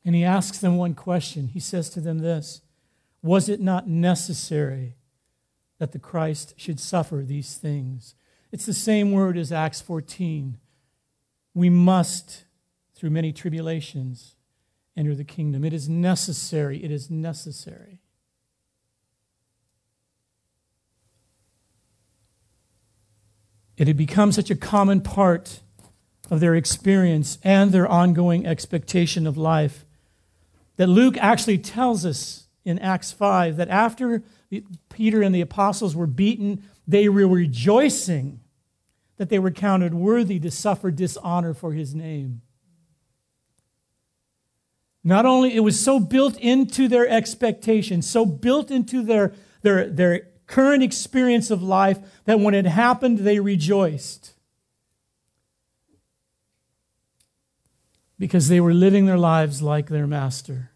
And 0.05 0.15
he 0.15 0.25
asks 0.25 0.59
them 0.59 0.77
one 0.77 0.95
question. 0.95 1.49
He 1.49 1.61
says 1.61 1.89
to 1.91 2.01
them 2.01 2.19
this 2.19 2.63
Was 3.23 3.49
it 3.49 3.61
not 3.61 3.89
necessary 3.89 4.97
that 5.79 5.93
the 5.93 5.99
Christ 5.99 6.55
should 6.57 6.81
suffer 6.81 7.23
these 7.25 7.57
things? 7.57 8.15
It's 8.51 8.67
the 8.67 8.75
same 8.75 9.13
word 9.13 9.39
as 9.39 9.53
Acts 9.53 9.81
14. 9.81 10.59
We 11.55 11.71
must, 11.71 12.45
through 12.95 13.11
many 13.11 13.33
tribulations, 13.33 14.37
enter 14.97 15.15
the 15.15 15.25
kingdom. 15.25 15.65
It 15.65 15.73
is 15.73 15.89
necessary. 15.89 16.83
It 16.83 16.91
is 16.91 17.11
necessary. 17.11 18.01
It 23.77 23.87
had 23.87 23.97
become 23.97 24.33
such 24.33 24.51
a 24.51 24.57
common 24.57 25.01
part 25.01 25.61
of 26.31 26.41
their 26.41 26.55
experience 26.55 27.39
and 27.43 27.73
their 27.73 27.89
ongoing 27.89 28.47
expectation 28.47 29.27
of 29.27 29.37
life 29.37 29.85
that 30.77 30.89
Luke 30.89 31.17
actually 31.19 31.59
tells 31.59 32.05
us 32.07 32.42
in 32.65 32.79
Acts 32.79 33.13
5 33.13 33.57
that 33.57 33.69
after 33.69 34.23
Peter 34.89 35.23
and 35.23 35.35
the 35.35 35.41
apostles 35.41 35.97
were 35.97 36.07
beaten, 36.07 36.63
they 36.87 37.09
were 37.09 37.27
rejoicing 37.27 38.41
that 39.17 39.29
they 39.29 39.39
were 39.39 39.51
counted 39.51 39.95
worthy 39.95 40.39
to 40.41 40.51
suffer 40.51 40.91
dishonor 40.91 41.55
for 41.55 41.73
his 41.73 41.95
name. 41.95 42.43
Not 45.05 45.27
only, 45.27 45.55
it 45.55 45.61
was 45.61 45.83
so 45.83 45.99
built 45.99 46.37
into 46.39 46.87
their 46.87 47.09
expectation, 47.09 48.03
so 48.03 48.25
built 48.25 48.71
into 48.71 49.03
their, 49.03 49.33
their, 49.63 49.89
their 49.89 50.29
current 50.47 50.83
experience 50.83 51.51
of 51.51 51.63
life 51.63 51.99
that 52.25 52.39
when 52.39 52.55
it 52.55 52.67
happened, 52.67 53.19
they 53.19 53.41
rejoiced. 53.41 54.35
Because 58.19 58.49
they 58.49 58.61
were 58.61 58.75
living 58.75 59.07
their 59.07 59.19
lives 59.19 59.61
like 59.61 59.89
their 59.89 60.07
master 60.07 60.72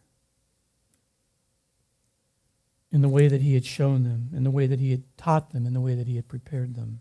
in 2.93 3.03
the 3.03 3.09
way 3.09 3.29
that 3.29 3.43
he 3.43 3.55
had 3.55 3.65
shown 3.65 4.05
them, 4.05 4.31
in 4.35 4.45
the 4.45 4.51
way 4.51 4.67
that 4.67 4.81
he 4.81 4.91
had 4.91 5.03
taught 5.17 5.51
them, 5.51 5.67
in 5.67 5.75
the 5.75 5.81
way 5.81 5.95
that 5.95 6.07
he 6.07 6.17
had 6.17 6.29
prepared 6.29 6.75
them. 6.75 7.01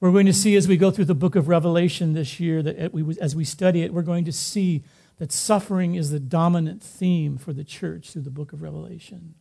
We're 0.00 0.12
going 0.12 0.26
to 0.26 0.32
see 0.32 0.54
as 0.56 0.68
we 0.68 0.76
go 0.76 0.90
through 0.90 1.06
the 1.06 1.14
book 1.14 1.34
of 1.34 1.48
Revelation 1.48 2.12
this 2.12 2.38
year, 2.38 2.62
that 2.62 2.76
as 3.20 3.34
we 3.34 3.44
study 3.44 3.82
it, 3.82 3.92
we're 3.92 4.02
going 4.02 4.24
to 4.26 4.32
see 4.32 4.84
that 5.18 5.32
suffering 5.32 5.94
is 5.94 6.10
the 6.10 6.20
dominant 6.20 6.82
theme 6.82 7.38
for 7.38 7.52
the 7.52 7.64
church 7.64 8.10
through 8.10 8.22
the 8.22 8.30
book 8.30 8.52
of 8.52 8.62
Revelation. 8.62 9.34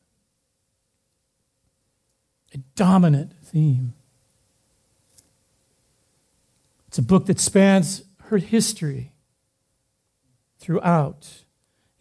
A 2.53 2.59
dominant 2.75 3.33
theme. 3.43 3.93
It's 6.87 6.99
a 6.99 7.03
book 7.03 7.25
that 7.25 7.39
spans 7.39 8.03
her 8.25 8.37
history 8.37 9.13
throughout. 10.59 11.42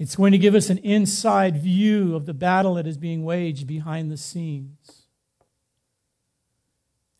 It's 0.02 0.16
going 0.16 0.32
to 0.32 0.38
give 0.38 0.56
us 0.56 0.68
an 0.68 0.78
inside 0.78 1.62
view 1.62 2.16
of 2.16 2.26
the 2.26 2.35
battle 2.35 2.75
that 2.75 2.88
is 2.88 2.99
being 2.99 3.23
waged 3.23 3.68
behind 3.68 4.11
the 4.11 4.16
scenes 4.16 5.04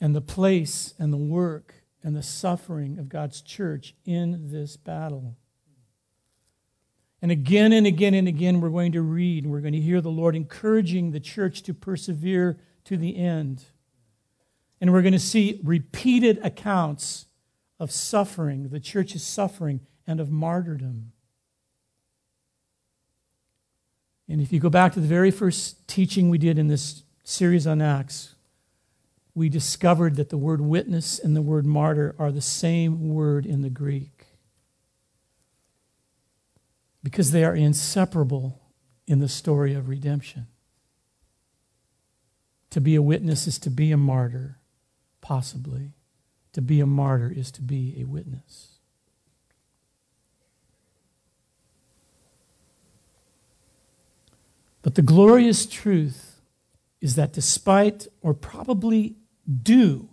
and 0.01 0.17
the 0.17 0.21
place 0.21 0.93
and 0.99 1.13
the 1.13 1.17
work 1.17 1.75
and 2.03 2.17
the 2.17 2.25
suffering 2.25 2.99
of 2.99 3.09
God's 3.09 3.41
church 3.41 3.95
in 4.05 4.49
this 4.51 4.77
battle. 4.77 5.37
And 7.23 7.31
again 7.31 7.73
and 7.73 7.87
again 7.87 8.15
and 8.15 8.27
again, 8.27 8.61
we're 8.61 8.69
going 8.69 8.91
to 8.91 9.03
read 9.03 9.47
we're 9.47 9.61
going 9.61 9.75
to 9.75 9.81
hear 9.81 10.01
the 10.01 10.11
Lord 10.11 10.35
encouraging 10.35 11.13
the 11.13 11.21
church 11.21 11.63
to 11.63 11.75
persevere 11.75 12.59
to 12.87 12.97
the 12.97 13.17
end. 13.17 13.63
And 14.81 14.93
we're 14.93 15.03
going 15.03 15.13
to 15.13 15.21
see 15.21 15.61
repeated 15.63 16.41
accounts 16.43 17.27
of 17.79 17.93
suffering, 17.93 18.71
the 18.71 18.81
church's 18.81 19.23
suffering, 19.23 19.83
and 20.05 20.19
of 20.19 20.33
martyrdom. 20.33 21.12
And 24.33 24.41
if 24.41 24.51
you 24.51 24.61
go 24.61 24.71
back 24.71 24.95
to 24.95 25.01
the 25.01 25.07
very 25.07 25.31
first 25.31 25.87
teaching 25.87 26.31
we 26.31 26.39
did 26.39 26.59
in 26.59 26.69
this 26.69 27.03
series 27.23 27.67
on 27.67 27.83
Acts, 27.83 28.35
we 29.35 29.51
discovered 29.51 30.17
that 30.17 30.31
the 30.31 30.39
word 30.39 30.63
witness 30.63 31.19
and 31.19 31.37
the 31.37 31.43
word 31.43 31.67
martyr 31.67 32.15
are 32.19 32.33
the 32.33 32.41
same 32.41 33.11
word 33.11 33.45
in 33.45 33.61
the 33.61 33.69
Greek 33.69 34.25
because 37.03 37.31
they 37.31 37.45
are 37.45 37.55
inseparable 37.55 38.59
in 39.07 39.19
the 39.19 39.29
story 39.29 39.75
of 39.75 39.91
redemption. 39.91 40.47
To 42.71 42.81
be 42.81 42.95
a 42.95 43.03
witness 43.03 43.47
is 43.47 43.59
to 43.59 43.71
be 43.71 43.93
a 43.93 43.99
martyr, 43.99 44.57
possibly. 45.21 45.93
To 46.55 46.63
be 46.63 46.81
a 46.81 46.87
martyr 46.87 47.31
is 47.31 47.51
to 47.51 47.61
be 47.61 47.97
a 48.01 48.05
witness. 48.05 48.72
But 54.83 54.97
the 54.97 55.03
glorious 55.03 55.65
truth 55.65 56.41
is 57.01 57.15
that 57.15 57.33
despite, 57.33 58.09
or 58.21 58.35
probably 58.35 59.17
due 59.63 60.09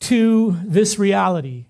to 0.00 0.58
this 0.64 0.98
reality, 0.98 1.66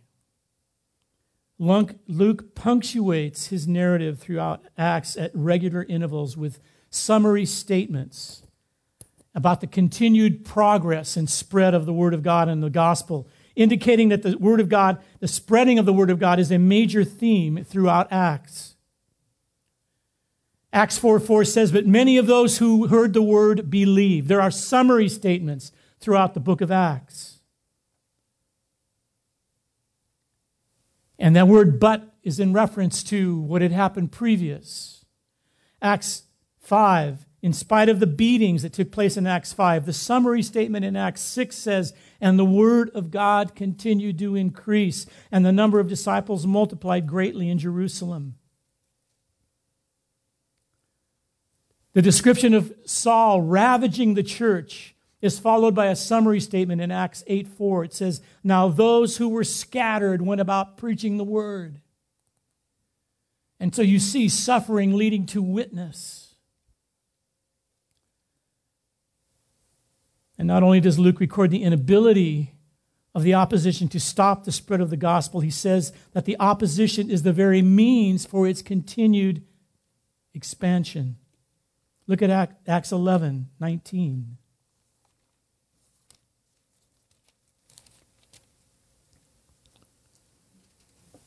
Luke 1.59 2.55
punctuates 2.55 3.47
his 3.49 3.69
narrative 3.69 4.19
throughout 4.19 4.65
Acts 4.77 5.17
at 5.17 5.31
regular 5.35 5.85
intervals 5.89 6.37
with 6.37 6.61
summary 6.91 7.47
statements 7.47 8.43
about 9.35 9.61
the 9.61 9.67
continued 9.67 10.45
progress 10.45 11.17
and 11.17 11.31
spread 11.31 11.73
of 11.73 11.87
the 11.87 11.93
Word 11.93 12.15
of 12.15 12.23
God 12.23 12.49
and 12.49 12.63
the 12.63 12.69
gospel, 12.69 13.29
indicating 13.55 14.09
that 14.09 14.23
the 14.23 14.37
Word 14.39 14.61
of 14.61 14.69
God, 14.69 14.99
the 15.21 15.29
spreading 15.29 15.79
of 15.79 15.87
the 15.87 15.93
Word 15.93 16.11
of 16.11 16.19
God, 16.19 16.39
is 16.39 16.51
a 16.51 16.59
major 16.59 17.05
theme 17.05 17.65
throughout 17.65 18.13
Acts. 18.13 18.75
Acts 20.73 20.99
4 20.99 21.21
4 21.21 21.45
says, 21.45 21.71
But 21.71 21.87
many 21.87 22.17
of 22.17 22.27
those 22.27 22.59
who 22.59 22.87
heard 22.87 23.13
the 23.13 23.23
Word 23.23 23.71
believed. 23.71 24.29
There 24.29 24.41
are 24.41 24.51
summary 24.51 25.09
statements 25.09 25.71
throughout 26.01 26.35
the 26.35 26.41
book 26.41 26.61
of 26.61 26.71
Acts. 26.71 27.41
And 31.19 31.37
that 31.37 31.47
word 31.47 31.79
but 31.79 32.17
is 32.25 32.41
in 32.41 32.53
reference 32.53 33.05
to 33.05 33.39
what 33.39 33.63
had 33.63 33.71
happened 33.71 34.11
previous. 34.11 35.05
Acts 35.81 36.25
5, 36.59 37.27
in 37.43 37.53
spite 37.53 37.89
of 37.89 38.01
the 38.01 38.09
beatings 38.09 38.63
that 38.63 38.73
took 38.73 38.91
place 38.91 39.17
in 39.17 39.27
Acts 39.27 39.53
5, 39.53 39.87
the 39.87 39.93
summary 39.93 40.43
statement 40.43 40.85
in 40.85 40.97
Acts 40.97 41.21
6 41.21 41.55
says, 41.55 41.95
And 42.21 42.39
the 42.39 42.45
word 42.45 42.91
of 42.91 43.13
God 43.13 43.55
continued 43.55 44.19
to 44.19 44.35
increase, 44.35 45.07
and 45.31 45.47
the 45.47 45.53
number 45.53 45.79
of 45.79 45.89
disciples 45.89 46.45
multiplied 46.45 47.07
greatly 47.07 47.49
in 47.49 47.59
Jerusalem. 47.59 48.35
The 51.95 52.03
description 52.03 52.55
of 52.55 52.73
Saul 52.87 53.43
ravaging 53.43 54.15
the 54.15 54.23
church 54.23 54.95
is 55.21 55.39
followed 55.39 55.75
by 55.75 55.87
a 55.87 55.97
summary 55.97 56.41
statement 56.41 56.81
in 56.81 56.91
Acts 56.91 57.23
8 57.27 57.47
4. 57.47 57.85
It 57.85 57.95
says, 57.95 58.23
Now 58.43 58.69
those 58.69 59.19
who 59.19 59.29
were 59.29 59.45
scattered 59.45 60.23
went 60.23 60.41
about 60.41 60.77
preaching 60.77 61.17
the 61.17 61.25
word. 61.25 61.81
And 63.61 63.75
so 63.75 63.83
you 63.83 64.01
see 64.01 64.29
suffering 64.29 64.97
leading 64.97 65.27
to 65.27 65.43
witness. 65.43 66.35
And 70.37 70.49
not 70.49 70.65
only 70.65 70.81
does 70.81 70.99
Luke 70.99 71.21
record 71.21 71.51
the 71.51 71.63
inability 71.63 72.55
of 73.15 73.23
the 73.23 73.35
opposition 73.35 73.87
to 73.89 74.01
stop 74.01 74.43
the 74.43 74.51
spread 74.51 74.81
of 74.81 74.91
the 74.91 74.97
gospel, 74.97 75.41
he 75.41 75.51
says 75.51 75.93
that 76.15 76.25
the 76.25 76.37
opposition 76.41 77.11
is 77.11 77.23
the 77.23 77.33
very 77.33 77.63
means 77.63 78.27
for 78.27 78.49
its 78.49 78.63
continued 78.63 79.45
expansion. 80.35 81.19
Look 82.07 82.23
at 82.23 82.57
Acts 82.67 82.93
11 82.93 83.49
19. 83.61 84.37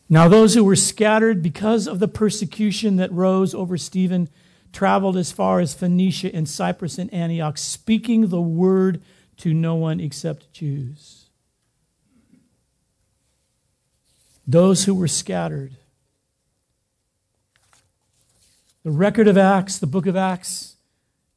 Now, 0.07 0.27
those 0.27 0.53
who 0.53 0.63
were 0.63 0.75
scattered 0.75 1.41
because 1.41 1.87
of 1.87 1.99
the 1.99 2.07
persecution 2.07 2.97
that 2.97 3.11
rose 3.11 3.55
over 3.55 3.75
Stephen 3.77 4.29
traveled 4.71 5.17
as 5.17 5.31
far 5.31 5.59
as 5.59 5.73
Phoenicia 5.73 6.33
and 6.35 6.47
Cyprus 6.47 6.97
and 6.99 7.11
Antioch, 7.13 7.57
speaking 7.57 8.27
the 8.27 8.41
word 8.41 9.01
to 9.37 9.53
no 9.53 9.75
one 9.75 9.99
except 9.99 10.51
Jews. 10.53 11.29
Those 14.45 14.85
who 14.85 14.93
were 14.93 15.07
scattered. 15.07 15.75
The 18.85 18.91
record 18.91 19.27
of 19.27 19.35
Acts, 19.35 19.79
the 19.79 19.87
book 19.87 20.05
of 20.05 20.15
Acts, 20.15 20.75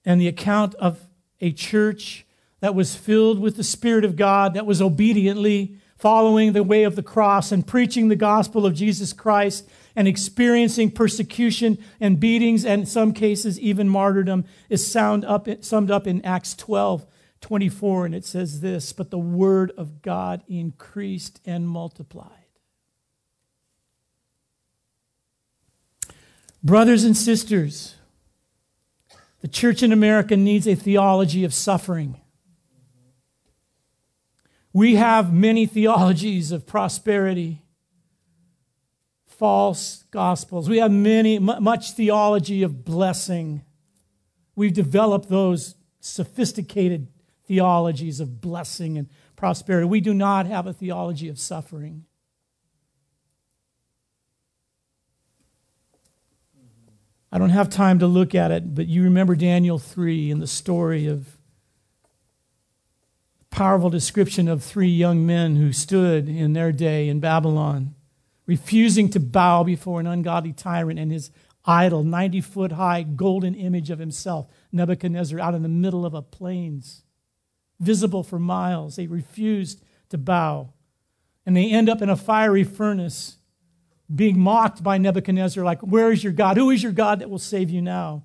and 0.04 0.20
the 0.20 0.28
account 0.28 0.74
of 0.74 1.08
a 1.40 1.50
church 1.50 2.26
that 2.60 2.74
was 2.74 2.94
filled 2.94 3.38
with 3.38 3.56
the 3.56 3.64
Spirit 3.64 4.04
of 4.04 4.16
God, 4.16 4.52
that 4.52 4.66
was 4.66 4.82
obediently 4.82 5.78
following 5.96 6.52
the 6.52 6.62
way 6.62 6.82
of 6.82 6.94
the 6.94 7.02
cross 7.02 7.50
and 7.50 7.66
preaching 7.66 8.08
the 8.08 8.16
gospel 8.16 8.66
of 8.66 8.74
Jesus 8.74 9.14
Christ 9.14 9.66
and 9.96 10.06
experiencing 10.06 10.90
persecution 10.90 11.78
and 11.98 12.20
beatings 12.20 12.66
and 12.66 12.82
in 12.82 12.86
some 12.86 13.14
cases 13.14 13.58
even 13.58 13.88
martyrdom 13.88 14.44
is 14.68 14.94
up, 14.94 15.48
summed 15.64 15.90
up 15.90 16.06
in 16.06 16.22
Acts 16.26 16.54
12 16.54 17.06
24. 17.40 18.04
And 18.04 18.14
it 18.14 18.26
says 18.26 18.60
this 18.60 18.92
But 18.92 19.10
the 19.10 19.16
word 19.16 19.72
of 19.78 20.02
God 20.02 20.42
increased 20.48 21.40
and 21.46 21.66
multiplied. 21.66 22.47
Brothers 26.62 27.04
and 27.04 27.16
sisters, 27.16 27.94
the 29.40 29.48
church 29.48 29.82
in 29.82 29.92
America 29.92 30.36
needs 30.36 30.66
a 30.66 30.74
theology 30.74 31.44
of 31.44 31.54
suffering. 31.54 32.20
We 34.72 34.96
have 34.96 35.32
many 35.32 35.66
theologies 35.66 36.50
of 36.52 36.66
prosperity, 36.66 37.62
false 39.26 40.04
gospels. 40.10 40.68
We 40.68 40.78
have 40.78 40.90
many, 40.90 41.38
much 41.38 41.92
theology 41.92 42.64
of 42.64 42.84
blessing. 42.84 43.64
We've 44.56 44.72
developed 44.72 45.28
those 45.28 45.76
sophisticated 46.00 47.08
theologies 47.46 48.18
of 48.20 48.40
blessing 48.40 48.98
and 48.98 49.08
prosperity. 49.36 49.86
We 49.86 50.00
do 50.00 50.12
not 50.12 50.46
have 50.46 50.66
a 50.66 50.72
theology 50.72 51.28
of 51.28 51.38
suffering. 51.38 52.04
I 57.30 57.38
don't 57.38 57.50
have 57.50 57.68
time 57.68 57.98
to 57.98 58.06
look 58.06 58.34
at 58.34 58.50
it, 58.50 58.74
but 58.74 58.86
you 58.86 59.02
remember 59.02 59.36
Daniel 59.36 59.78
3 59.78 60.30
and 60.30 60.40
the 60.40 60.46
story 60.46 61.06
of 61.06 61.36
powerful 63.50 63.90
description 63.90 64.48
of 64.48 64.62
three 64.62 64.88
young 64.88 65.26
men 65.26 65.56
who 65.56 65.72
stood 65.72 66.28
in 66.28 66.52
their 66.52 66.72
day 66.72 67.08
in 67.08 67.20
Babylon, 67.20 67.94
refusing 68.46 69.10
to 69.10 69.20
bow 69.20 69.62
before 69.62 70.00
an 70.00 70.06
ungodly 70.06 70.52
tyrant 70.52 70.98
and 70.98 71.10
his 71.10 71.30
idol, 71.64 72.02
90 72.02 72.40
foot 72.40 72.72
high 72.72 73.02
golden 73.02 73.54
image 73.54 73.90
of 73.90 73.98
himself, 73.98 74.46
Nebuchadnezzar, 74.72 75.38
out 75.40 75.54
in 75.54 75.62
the 75.62 75.68
middle 75.68 76.06
of 76.06 76.14
a 76.14 76.22
plains, 76.22 77.02
visible 77.80 78.22
for 78.22 78.38
miles. 78.38 78.96
They 78.96 79.06
refused 79.06 79.82
to 80.10 80.18
bow. 80.18 80.72
And 81.44 81.56
they 81.56 81.70
end 81.70 81.88
up 81.88 82.00
in 82.00 82.08
a 82.08 82.16
fiery 82.16 82.64
furnace 82.64 83.37
being 84.14 84.38
mocked 84.38 84.82
by 84.82 84.98
Nebuchadnezzar, 84.98 85.62
like, 85.64 85.80
Where 85.80 86.10
is 86.10 86.24
your 86.24 86.32
God? 86.32 86.56
Who 86.56 86.70
is 86.70 86.82
your 86.82 86.92
God 86.92 87.20
that 87.20 87.30
will 87.30 87.38
save 87.38 87.70
you 87.70 87.82
now? 87.82 88.24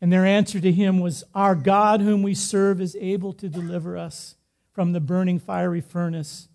And 0.00 0.12
their 0.12 0.26
answer 0.26 0.60
to 0.60 0.72
him 0.72 0.98
was, 0.98 1.24
Our 1.34 1.54
God, 1.54 2.00
whom 2.00 2.22
we 2.22 2.34
serve, 2.34 2.80
is 2.80 2.96
able 3.00 3.32
to 3.34 3.48
deliver 3.48 3.96
us 3.96 4.36
from 4.72 4.92
the 4.92 5.00
burning 5.00 5.38
fiery 5.38 5.80
furnace. 5.80 6.48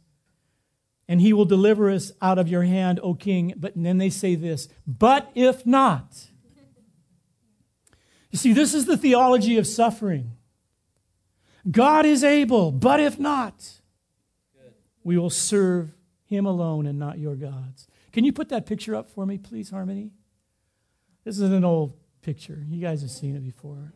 And 1.07 1.19
he 1.19 1.33
will 1.33 1.45
deliver 1.45 1.89
us 1.89 2.11
out 2.21 2.37
of 2.37 2.47
your 2.47 2.63
hand, 2.63 2.99
O 3.03 3.13
king. 3.13 3.53
But 3.57 3.73
then 3.75 3.97
they 3.97 4.09
say 4.09 4.35
this, 4.35 4.67
But 4.85 5.31
if 5.35 5.65
not. 5.65 6.27
You 8.29 8.37
see, 8.37 8.53
this 8.53 8.73
is 8.73 8.85
the 8.85 8.95
theology 8.95 9.57
of 9.57 9.67
suffering. 9.67 10.31
God 11.69 12.05
is 12.05 12.23
able, 12.23 12.71
but 12.71 12.99
if 12.99 13.19
not, 13.19 13.81
we 15.03 15.17
will 15.17 15.29
serve 15.29 15.91
him 16.31 16.45
alone 16.45 16.87
and 16.87 16.97
not 16.97 17.19
your 17.19 17.35
gods. 17.35 17.87
Can 18.11 18.23
you 18.23 18.33
put 18.33 18.49
that 18.49 18.65
picture 18.65 18.95
up 18.95 19.09
for 19.09 19.25
me, 19.25 19.37
please, 19.37 19.69
Harmony? 19.69 20.11
This 21.23 21.39
is 21.39 21.51
an 21.51 21.63
old 21.63 21.93
picture. 22.21 22.63
You 22.67 22.81
guys 22.81 23.01
have 23.01 23.11
seen 23.11 23.35
it 23.35 23.43
before. 23.43 23.93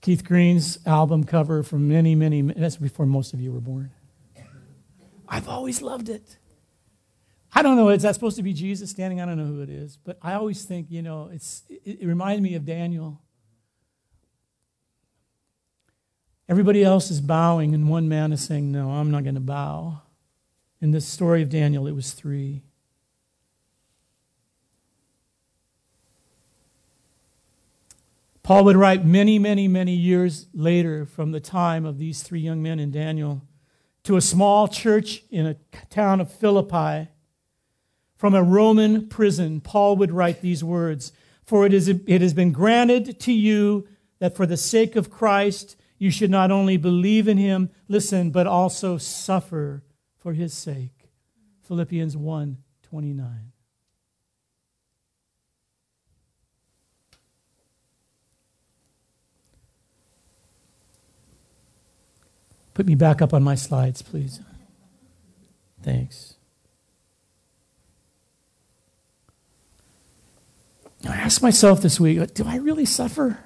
Keith 0.00 0.24
Green's 0.24 0.78
album 0.86 1.24
cover 1.24 1.62
from 1.62 1.88
many, 1.88 2.14
many, 2.14 2.42
that's 2.42 2.76
before 2.76 3.06
most 3.06 3.32
of 3.32 3.40
you 3.40 3.50
were 3.50 3.60
born. 3.60 3.90
I've 5.28 5.48
always 5.48 5.82
loved 5.82 6.08
it. 6.08 6.38
I 7.52 7.62
don't 7.62 7.76
know, 7.76 7.88
is 7.88 8.02
that 8.02 8.14
supposed 8.14 8.36
to 8.36 8.42
be 8.42 8.52
Jesus 8.52 8.90
standing? 8.90 9.20
I 9.20 9.26
don't 9.26 9.38
know 9.38 9.46
who 9.46 9.62
it 9.62 9.70
is, 9.70 9.96
but 9.96 10.18
I 10.22 10.34
always 10.34 10.64
think, 10.64 10.90
you 10.90 11.02
know, 11.02 11.30
it's, 11.32 11.62
it, 11.68 12.02
it 12.02 12.06
reminds 12.06 12.42
me 12.42 12.54
of 12.54 12.64
Daniel. 12.64 13.20
Everybody 16.48 16.84
else 16.84 17.10
is 17.10 17.20
bowing, 17.20 17.74
and 17.74 17.88
one 17.88 18.08
man 18.08 18.32
is 18.32 18.40
saying, 18.40 18.70
No, 18.70 18.90
I'm 18.90 19.10
not 19.10 19.24
going 19.24 19.34
to 19.34 19.40
bow. 19.40 20.02
In 20.80 20.92
this 20.92 21.06
story 21.06 21.42
of 21.42 21.48
Daniel, 21.48 21.86
it 21.86 21.92
was 21.92 22.12
three. 22.12 22.62
Paul 28.46 28.62
would 28.66 28.76
write 28.76 29.04
many, 29.04 29.40
many, 29.40 29.66
many 29.66 29.92
years 29.92 30.46
later 30.54 31.04
from 31.04 31.32
the 31.32 31.40
time 31.40 31.84
of 31.84 31.98
these 31.98 32.22
three 32.22 32.38
young 32.38 32.62
men 32.62 32.78
in 32.78 32.92
Daniel 32.92 33.42
to 34.04 34.16
a 34.16 34.20
small 34.20 34.68
church 34.68 35.24
in 35.32 35.46
a 35.46 35.56
town 35.90 36.20
of 36.20 36.30
Philippi. 36.30 37.08
From 38.16 38.34
a 38.34 38.44
Roman 38.44 39.08
prison, 39.08 39.60
Paul 39.60 39.96
would 39.96 40.12
write 40.12 40.42
these 40.42 40.62
words 40.62 41.10
For 41.44 41.66
it, 41.66 41.74
is, 41.74 41.88
it 41.88 42.20
has 42.20 42.34
been 42.34 42.52
granted 42.52 43.18
to 43.18 43.32
you 43.32 43.88
that 44.20 44.36
for 44.36 44.46
the 44.46 44.56
sake 44.56 44.94
of 44.94 45.10
Christ, 45.10 45.74
you 45.98 46.10
should 46.10 46.30
not 46.30 46.50
only 46.50 46.76
believe 46.76 47.28
in 47.28 47.38
him, 47.38 47.70
listen, 47.88 48.30
but 48.30 48.46
also 48.46 48.98
suffer 48.98 49.82
for 50.18 50.32
his 50.32 50.52
sake. 50.52 51.08
Philippians 51.62 52.16
1 52.16 52.58
29. 52.82 53.52
Put 62.74 62.86
me 62.86 62.94
back 62.94 63.22
up 63.22 63.32
on 63.32 63.42
my 63.42 63.54
slides, 63.54 64.02
please. 64.02 64.40
Thanks. 65.82 66.34
I 71.08 71.16
asked 71.16 71.42
myself 71.42 71.80
this 71.80 71.98
week 71.98 72.34
do 72.34 72.44
I 72.46 72.56
really 72.56 72.84
suffer? 72.84 73.45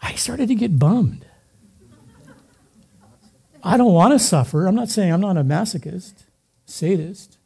I 0.00 0.14
started 0.14 0.48
to 0.48 0.54
get 0.54 0.78
bummed. 0.78 1.24
I 3.62 3.76
don't 3.76 3.92
want 3.92 4.12
to 4.12 4.18
suffer. 4.18 4.66
I'm 4.66 4.74
not 4.74 4.88
saying 4.88 5.12
I'm 5.12 5.20
not 5.20 5.36
a 5.36 5.42
masochist, 5.42 6.24
sadist. 6.66 7.38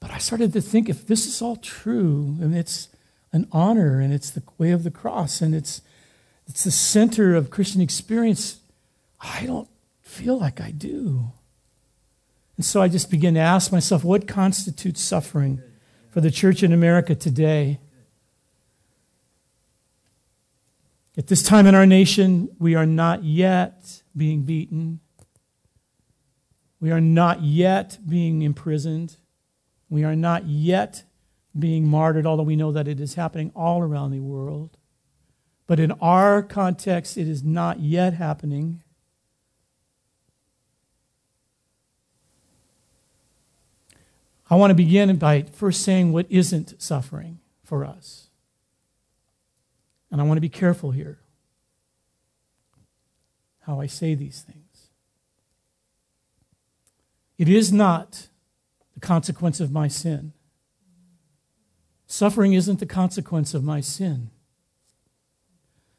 But 0.00 0.10
I 0.10 0.18
started 0.18 0.52
to 0.52 0.60
think 0.60 0.88
if 0.88 1.06
this 1.06 1.26
is 1.26 1.42
all 1.42 1.56
true 1.56 2.36
and 2.40 2.54
it's 2.54 2.88
an 3.32 3.48
honor 3.50 4.00
and 4.00 4.12
it's 4.12 4.30
the 4.30 4.42
way 4.56 4.70
of 4.70 4.84
the 4.84 4.90
cross 4.90 5.40
and 5.40 5.54
it's 5.54 5.82
it's 6.46 6.64
the 6.64 6.70
center 6.70 7.34
of 7.34 7.50
Christian 7.50 7.82
experience, 7.82 8.60
I 9.20 9.44
don't 9.44 9.68
feel 10.00 10.38
like 10.38 10.62
I 10.62 10.70
do. 10.70 11.32
And 12.56 12.64
so 12.64 12.80
I 12.80 12.88
just 12.88 13.10
begin 13.10 13.34
to 13.34 13.40
ask 13.40 13.70
myself 13.70 14.02
what 14.02 14.26
constitutes 14.26 15.02
suffering 15.02 15.60
for 16.10 16.22
the 16.22 16.30
church 16.30 16.62
in 16.62 16.72
America 16.72 17.14
today? 17.14 17.78
At 21.18 21.26
this 21.26 21.42
time 21.42 21.66
in 21.66 21.74
our 21.74 21.84
nation, 21.84 22.48
we 22.60 22.76
are 22.76 22.86
not 22.86 23.24
yet 23.24 24.04
being 24.16 24.42
beaten. 24.42 25.00
We 26.78 26.92
are 26.92 27.00
not 27.00 27.42
yet 27.42 27.98
being 28.08 28.42
imprisoned. 28.42 29.16
We 29.90 30.04
are 30.04 30.14
not 30.14 30.46
yet 30.46 31.02
being 31.58 31.88
martyred, 31.88 32.24
although 32.24 32.44
we 32.44 32.54
know 32.54 32.70
that 32.70 32.86
it 32.86 33.00
is 33.00 33.14
happening 33.14 33.50
all 33.56 33.82
around 33.82 34.12
the 34.12 34.20
world. 34.20 34.76
But 35.66 35.80
in 35.80 35.90
our 36.00 36.40
context, 36.40 37.18
it 37.18 37.26
is 37.26 37.42
not 37.42 37.80
yet 37.80 38.14
happening. 38.14 38.84
I 44.48 44.54
want 44.54 44.70
to 44.70 44.76
begin 44.76 45.16
by 45.16 45.42
first 45.42 45.82
saying 45.82 46.12
what 46.12 46.26
isn't 46.30 46.80
suffering 46.80 47.40
for 47.64 47.84
us. 47.84 48.27
And 50.10 50.20
I 50.20 50.24
want 50.24 50.36
to 50.36 50.42
be 50.42 50.48
careful 50.48 50.90
here 50.90 51.20
how 53.60 53.80
I 53.80 53.86
say 53.86 54.14
these 54.14 54.40
things. 54.40 54.88
It 57.36 57.48
is 57.48 57.72
not 57.72 58.28
the 58.94 59.00
consequence 59.00 59.60
of 59.60 59.70
my 59.70 59.88
sin. 59.88 60.32
Suffering 62.06 62.54
isn't 62.54 62.80
the 62.80 62.86
consequence 62.86 63.52
of 63.52 63.62
my 63.62 63.80
sin. 63.80 64.30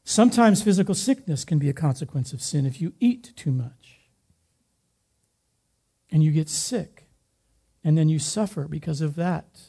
Sometimes 0.03 0.63
physical 0.63 0.95
sickness 0.95 1.45
can 1.45 1.59
be 1.59 1.69
a 1.69 1.73
consequence 1.73 2.33
of 2.33 2.41
sin 2.41 2.65
if 2.65 2.81
you 2.81 2.93
eat 2.99 3.31
too 3.35 3.51
much 3.51 3.99
and 6.11 6.23
you 6.23 6.31
get 6.31 6.49
sick 6.49 7.07
and 7.83 7.95
then 7.95 8.09
you 8.09 8.17
suffer 8.17 8.67
because 8.67 9.01
of 9.01 9.15
that. 9.15 9.59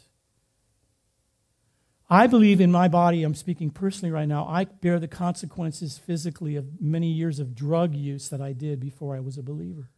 I 2.13 2.27
believe 2.27 2.61
in 2.61 2.73
my 2.73 2.89
body, 2.89 3.23
I'm 3.23 3.37
speaking 3.37 3.71
personally 3.71 4.11
right 4.11 4.27
now, 4.27 4.45
I 4.45 4.65
bear 4.65 4.99
the 4.99 5.07
consequences 5.07 5.97
physically 5.97 6.57
of 6.57 6.81
many 6.81 7.07
years 7.07 7.39
of 7.39 7.55
drug 7.55 7.95
use 7.95 8.29
that 8.31 8.41
I 8.41 8.53
did 8.53 8.81
before 8.81 9.15
I 9.15 9.21
was 9.21 9.39
a 9.39 9.43
believer. 9.45 9.91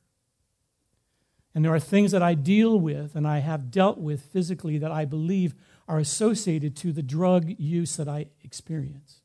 And 1.54 1.64
there 1.64 1.74
are 1.74 1.80
things 1.80 2.12
that 2.12 2.22
I 2.22 2.34
deal 2.34 2.78
with 2.78 3.16
and 3.16 3.26
I 3.26 3.38
have 3.38 3.70
dealt 3.70 3.96
with 3.96 4.24
physically 4.26 4.76
that 4.76 4.92
I 4.92 5.06
believe 5.06 5.54
are 5.88 5.98
associated 5.98 6.76
to 6.76 6.92
the 6.92 7.02
drug 7.02 7.54
use 7.58 7.96
that 7.96 8.08
I 8.08 8.26
experienced. 8.44 9.20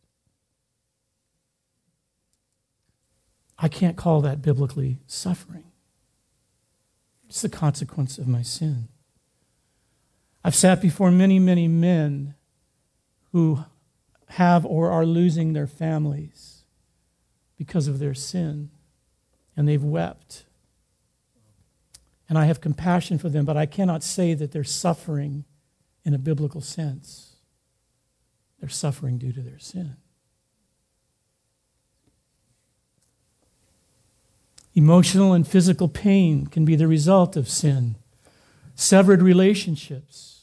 I 3.59 3.67
can't 3.67 3.97
call 3.97 4.21
that 4.21 4.41
biblically 4.41 4.99
suffering. 5.07 5.65
It's 7.27 7.41
the 7.41 7.49
consequence 7.49 8.17
of 8.17 8.27
my 8.29 8.43
sin. 8.43 8.87
I've 10.43 10.55
sat 10.55 10.81
before 10.81 11.11
many, 11.11 11.39
many 11.39 11.67
men 11.67 12.35
who 13.31 13.63
have 14.29 14.65
or 14.65 14.91
are 14.91 15.05
losing 15.05 15.53
their 15.53 15.67
families 15.67 16.63
because 17.57 17.87
of 17.87 17.99
their 17.99 18.13
sin, 18.13 18.69
and 19.55 19.67
they've 19.67 19.83
wept. 19.83 20.45
And 22.29 22.37
I 22.37 22.45
have 22.45 22.61
compassion 22.61 23.17
for 23.17 23.29
them, 23.29 23.45
but 23.45 23.57
I 23.57 23.65
cannot 23.65 24.03
say 24.03 24.33
that 24.33 24.51
they're 24.51 24.63
suffering 24.63 25.45
in 26.03 26.13
a 26.13 26.19
biblical 26.19 26.61
sense. 26.61 27.35
They're 28.59 28.69
suffering 28.69 29.17
due 29.17 29.31
to 29.33 29.41
their 29.41 29.59
sin. 29.59 29.97
Emotional 34.75 35.33
and 35.33 35.47
physical 35.47 35.87
pain 35.87 36.45
can 36.45 36.63
be 36.63 36.75
the 36.75 36.87
result 36.87 37.35
of 37.35 37.49
sin, 37.49 37.95
severed 38.75 39.23
relationships, 39.23 40.36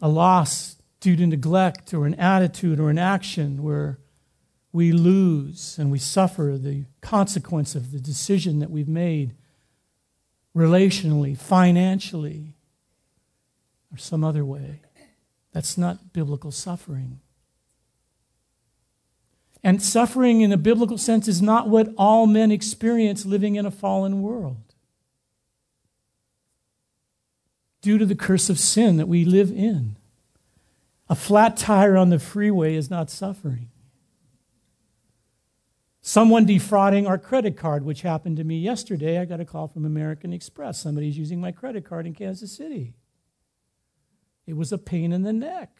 a 0.00 0.08
loss 0.08 0.76
due 1.00 1.16
to 1.16 1.26
neglect 1.26 1.94
or 1.94 2.06
an 2.06 2.14
attitude 2.14 2.80
or 2.80 2.90
an 2.90 2.98
action 2.98 3.62
where 3.62 3.98
we 4.72 4.92
lose 4.92 5.78
and 5.78 5.90
we 5.90 5.98
suffer 5.98 6.56
the 6.58 6.84
consequence 7.00 7.74
of 7.74 7.92
the 7.92 8.00
decision 8.00 8.58
that 8.58 8.70
we've 8.70 8.88
made 8.88 9.34
relationally, 10.56 11.36
financially, 11.36 12.54
or 13.92 13.96
some 13.96 14.24
other 14.24 14.44
way. 14.44 14.82
That's 15.52 15.78
not 15.78 16.12
biblical 16.12 16.50
suffering. 16.50 17.20
And 19.64 19.82
suffering 19.82 20.40
in 20.40 20.52
a 20.52 20.56
biblical 20.56 20.98
sense 20.98 21.26
is 21.26 21.42
not 21.42 21.68
what 21.68 21.92
all 21.96 22.26
men 22.26 22.50
experience 22.50 23.26
living 23.26 23.56
in 23.56 23.66
a 23.66 23.70
fallen 23.70 24.22
world. 24.22 24.67
Due 27.80 27.98
to 27.98 28.06
the 28.06 28.14
curse 28.14 28.50
of 28.50 28.58
sin 28.58 28.96
that 28.96 29.08
we 29.08 29.24
live 29.24 29.50
in, 29.50 29.96
a 31.08 31.14
flat 31.14 31.56
tire 31.56 31.96
on 31.96 32.10
the 32.10 32.18
freeway 32.18 32.74
is 32.74 32.90
not 32.90 33.10
suffering. 33.10 33.70
Someone 36.00 36.46
defrauding 36.46 37.06
our 37.06 37.18
credit 37.18 37.56
card, 37.56 37.84
which 37.84 38.02
happened 38.02 38.38
to 38.38 38.44
me 38.44 38.58
yesterday, 38.58 39.18
I 39.18 39.24
got 39.24 39.40
a 39.40 39.44
call 39.44 39.68
from 39.68 39.84
American 39.84 40.32
Express. 40.32 40.80
Somebody's 40.80 41.18
using 41.18 41.40
my 41.40 41.52
credit 41.52 41.84
card 41.84 42.06
in 42.06 42.14
Kansas 42.14 42.50
City. 42.50 42.94
It 44.46 44.56
was 44.56 44.72
a 44.72 44.78
pain 44.78 45.12
in 45.12 45.22
the 45.22 45.32
neck. 45.32 45.70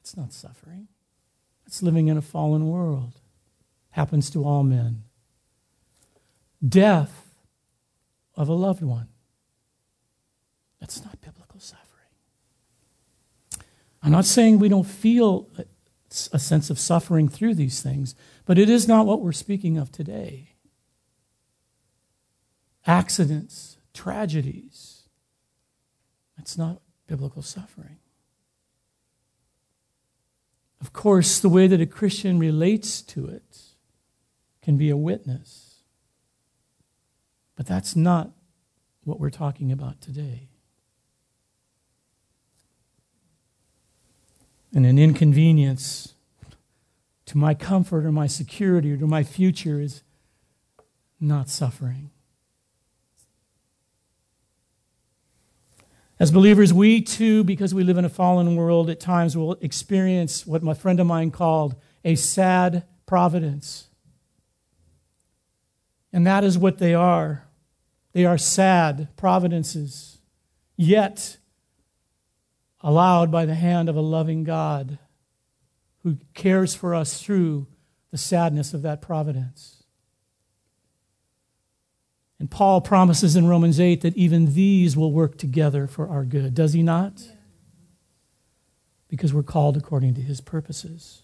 It's 0.00 0.16
not 0.16 0.32
suffering. 0.32 0.88
It's 1.66 1.82
living 1.82 2.08
in 2.08 2.16
a 2.16 2.22
fallen 2.22 2.68
world. 2.68 3.20
Happens 3.90 4.30
to 4.30 4.44
all 4.44 4.62
men. 4.62 5.02
Death 6.66 7.34
of 8.34 8.48
a 8.48 8.54
loved 8.54 8.82
one. 8.82 9.08
That's 10.80 11.04
not 11.04 11.20
biblical 11.20 11.60
suffering. 11.60 11.86
I'm 14.02 14.12
not 14.12 14.24
saying 14.24 14.58
we 14.58 14.68
don't 14.68 14.84
feel 14.84 15.48
a 16.32 16.38
sense 16.38 16.70
of 16.70 16.78
suffering 16.78 17.28
through 17.28 17.54
these 17.54 17.82
things, 17.82 18.14
but 18.44 18.58
it 18.58 18.70
is 18.70 18.86
not 18.86 19.06
what 19.06 19.20
we're 19.20 19.32
speaking 19.32 19.76
of 19.78 19.90
today. 19.90 20.54
Accidents, 22.86 23.78
tragedies, 23.92 25.02
that's 26.36 26.56
not 26.56 26.80
biblical 27.06 27.42
suffering. 27.42 27.96
Of 30.80 30.92
course, 30.92 31.40
the 31.40 31.48
way 31.48 31.66
that 31.66 31.80
a 31.80 31.86
Christian 31.86 32.38
relates 32.38 33.02
to 33.02 33.26
it 33.26 33.60
can 34.62 34.76
be 34.76 34.90
a 34.90 34.96
witness. 34.96 35.80
But 37.56 37.66
that's 37.66 37.96
not 37.96 38.30
what 39.02 39.18
we're 39.18 39.30
talking 39.30 39.72
about 39.72 40.00
today. 40.00 40.50
And 44.76 44.84
an 44.84 44.98
inconvenience 44.98 46.12
to 47.24 47.38
my 47.38 47.54
comfort 47.54 48.04
or 48.04 48.12
my 48.12 48.26
security 48.26 48.92
or 48.92 48.98
to 48.98 49.06
my 49.06 49.22
future 49.22 49.80
is 49.80 50.02
not 51.18 51.48
suffering. 51.48 52.10
As 56.20 56.30
believers, 56.30 56.74
we 56.74 57.00
too, 57.00 57.42
because 57.42 57.72
we 57.72 57.84
live 57.84 57.96
in 57.96 58.04
a 58.04 58.10
fallen 58.10 58.54
world, 58.54 58.90
at 58.90 59.00
times 59.00 59.34
will 59.34 59.54
experience 59.62 60.46
what 60.46 60.62
my 60.62 60.74
friend 60.74 61.00
of 61.00 61.06
mine 61.06 61.30
called 61.30 61.74
a 62.04 62.14
sad 62.14 62.84
providence. 63.06 63.88
And 66.12 66.26
that 66.26 66.44
is 66.44 66.58
what 66.58 66.76
they 66.76 66.92
are. 66.92 67.46
They 68.12 68.26
are 68.26 68.36
sad 68.36 69.08
providences, 69.16 70.18
yet 70.76 71.38
allowed 72.86 73.32
by 73.32 73.44
the 73.44 73.56
hand 73.56 73.88
of 73.88 73.96
a 73.96 74.00
loving 74.00 74.44
God 74.44 74.96
who 76.04 76.18
cares 76.34 76.72
for 76.72 76.94
us 76.94 77.20
through 77.20 77.66
the 78.12 78.16
sadness 78.16 78.72
of 78.72 78.82
that 78.82 79.02
providence. 79.02 79.82
And 82.38 82.48
Paul 82.48 82.80
promises 82.80 83.34
in 83.34 83.48
Romans 83.48 83.80
8 83.80 84.02
that 84.02 84.16
even 84.16 84.54
these 84.54 84.96
will 84.96 85.10
work 85.10 85.36
together 85.36 85.88
for 85.88 86.08
our 86.08 86.24
good. 86.24 86.54
Does 86.54 86.74
he 86.74 86.82
not? 86.84 87.24
Because 89.08 89.34
we're 89.34 89.42
called 89.42 89.76
according 89.76 90.14
to 90.14 90.20
his 90.20 90.40
purposes. 90.40 91.22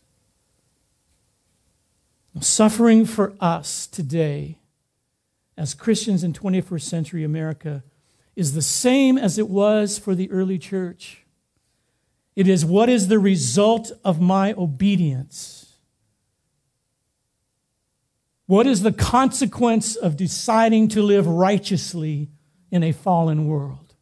Suffering 2.40 3.04
for 3.04 3.34
us 3.38 3.86
today, 3.86 4.58
as 5.56 5.74
Christians 5.74 6.24
in 6.24 6.32
21st 6.32 6.82
century 6.82 7.22
America, 7.22 7.84
is 8.34 8.54
the 8.54 8.62
same 8.62 9.16
as 9.16 9.38
it 9.38 9.48
was 9.48 9.96
for 9.96 10.16
the 10.16 10.28
early 10.32 10.58
church. 10.58 11.21
It 12.34 12.48
is 12.48 12.64
what 12.64 12.88
is 12.88 13.08
the 13.08 13.18
result 13.18 13.92
of 14.04 14.20
my 14.20 14.54
obedience. 14.54 15.76
What 18.46 18.66
is 18.66 18.82
the 18.82 18.92
consequence 18.92 19.96
of 19.96 20.16
deciding 20.16 20.88
to 20.88 21.02
live 21.02 21.26
righteously 21.26 22.30
in 22.70 22.82
a 22.82 22.92
fallen 22.92 23.46
world? 23.46 23.94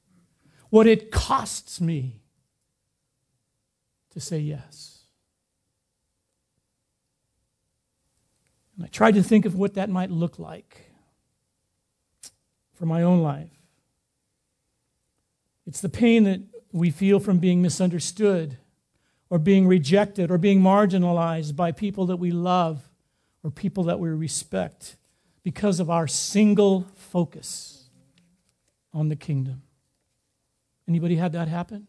What 0.71 0.87
it 0.87 1.11
costs 1.11 1.81
me 1.81 2.21
to 4.11 4.21
say 4.21 4.39
yes. 4.39 5.05
And 8.77 8.85
I 8.85 8.89
tried 8.89 9.15
to 9.15 9.23
think 9.23 9.45
of 9.45 9.55
what 9.55 9.75
that 9.75 9.91
might 9.91 10.11
look 10.11 10.39
like 10.39 10.91
for 12.75 12.87
my 12.87 13.03
own 13.03 13.21
life. 13.23 13.51
It's 15.67 15.81
the 15.81 15.89
pain 15.89 16.25
that 16.25 16.41
we 16.73 16.91
feel 16.91 17.21
from 17.21 17.39
being 17.39 17.63
misunderstood 17.63 18.57
or 19.29 19.39
being 19.39 19.67
rejected 19.67 20.31
or 20.31 20.39
being 20.39 20.61
marginalized 20.61 21.57
by 21.57 21.73
people 21.73 22.07
that 22.07 22.17
we 22.17 22.31
love 22.31 22.89
or 23.43 23.51
people 23.51 23.85
that 23.85 23.99
we 23.99 24.09
respect 24.11 24.97
because 25.43 25.81
of 25.81 25.89
our 25.91 26.07
single 26.07 26.87
focus 26.95 27.89
on 28.93 29.09
the 29.09 29.17
kingdom. 29.17 29.63
Anybody 30.89 31.17
had 31.17 31.33
that 31.33 31.49
happen? 31.49 31.87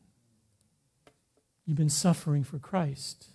You've 1.65 1.77
been 1.77 1.89
suffering 1.89 2.43
for 2.43 2.59
Christ. 2.59 3.27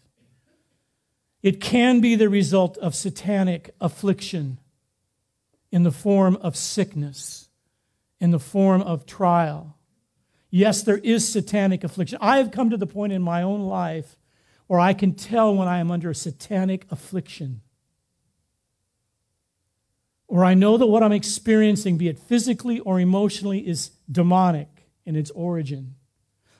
It 1.42 1.60
can 1.60 2.00
be 2.00 2.14
the 2.14 2.28
result 2.28 2.76
of 2.78 2.94
satanic 2.94 3.74
affliction 3.80 4.58
in 5.70 5.82
the 5.82 5.92
form 5.92 6.36
of 6.36 6.56
sickness, 6.56 7.48
in 8.20 8.30
the 8.30 8.38
form 8.38 8.82
of 8.82 9.06
trial. 9.06 9.75
Yes, 10.50 10.82
there 10.82 10.98
is 10.98 11.28
satanic 11.28 11.84
affliction. 11.84 12.18
I 12.20 12.38
have 12.38 12.50
come 12.50 12.70
to 12.70 12.76
the 12.76 12.86
point 12.86 13.12
in 13.12 13.22
my 13.22 13.42
own 13.42 13.62
life 13.62 14.16
where 14.66 14.80
I 14.80 14.94
can 14.94 15.14
tell 15.14 15.54
when 15.54 15.68
I 15.68 15.78
am 15.78 15.90
under 15.90 16.10
a 16.10 16.14
satanic 16.14 16.86
affliction 16.90 17.62
or 20.28 20.44
I 20.44 20.54
know 20.54 20.76
that 20.76 20.86
what 20.86 21.02
I'm 21.02 21.12
experiencing, 21.12 21.96
be 21.96 22.08
it 22.08 22.18
physically 22.18 22.80
or 22.80 22.98
emotionally, 22.98 23.66
is 23.66 23.90
demonic 24.10 24.68
in 25.04 25.14
its 25.14 25.30
origin. 25.30 25.94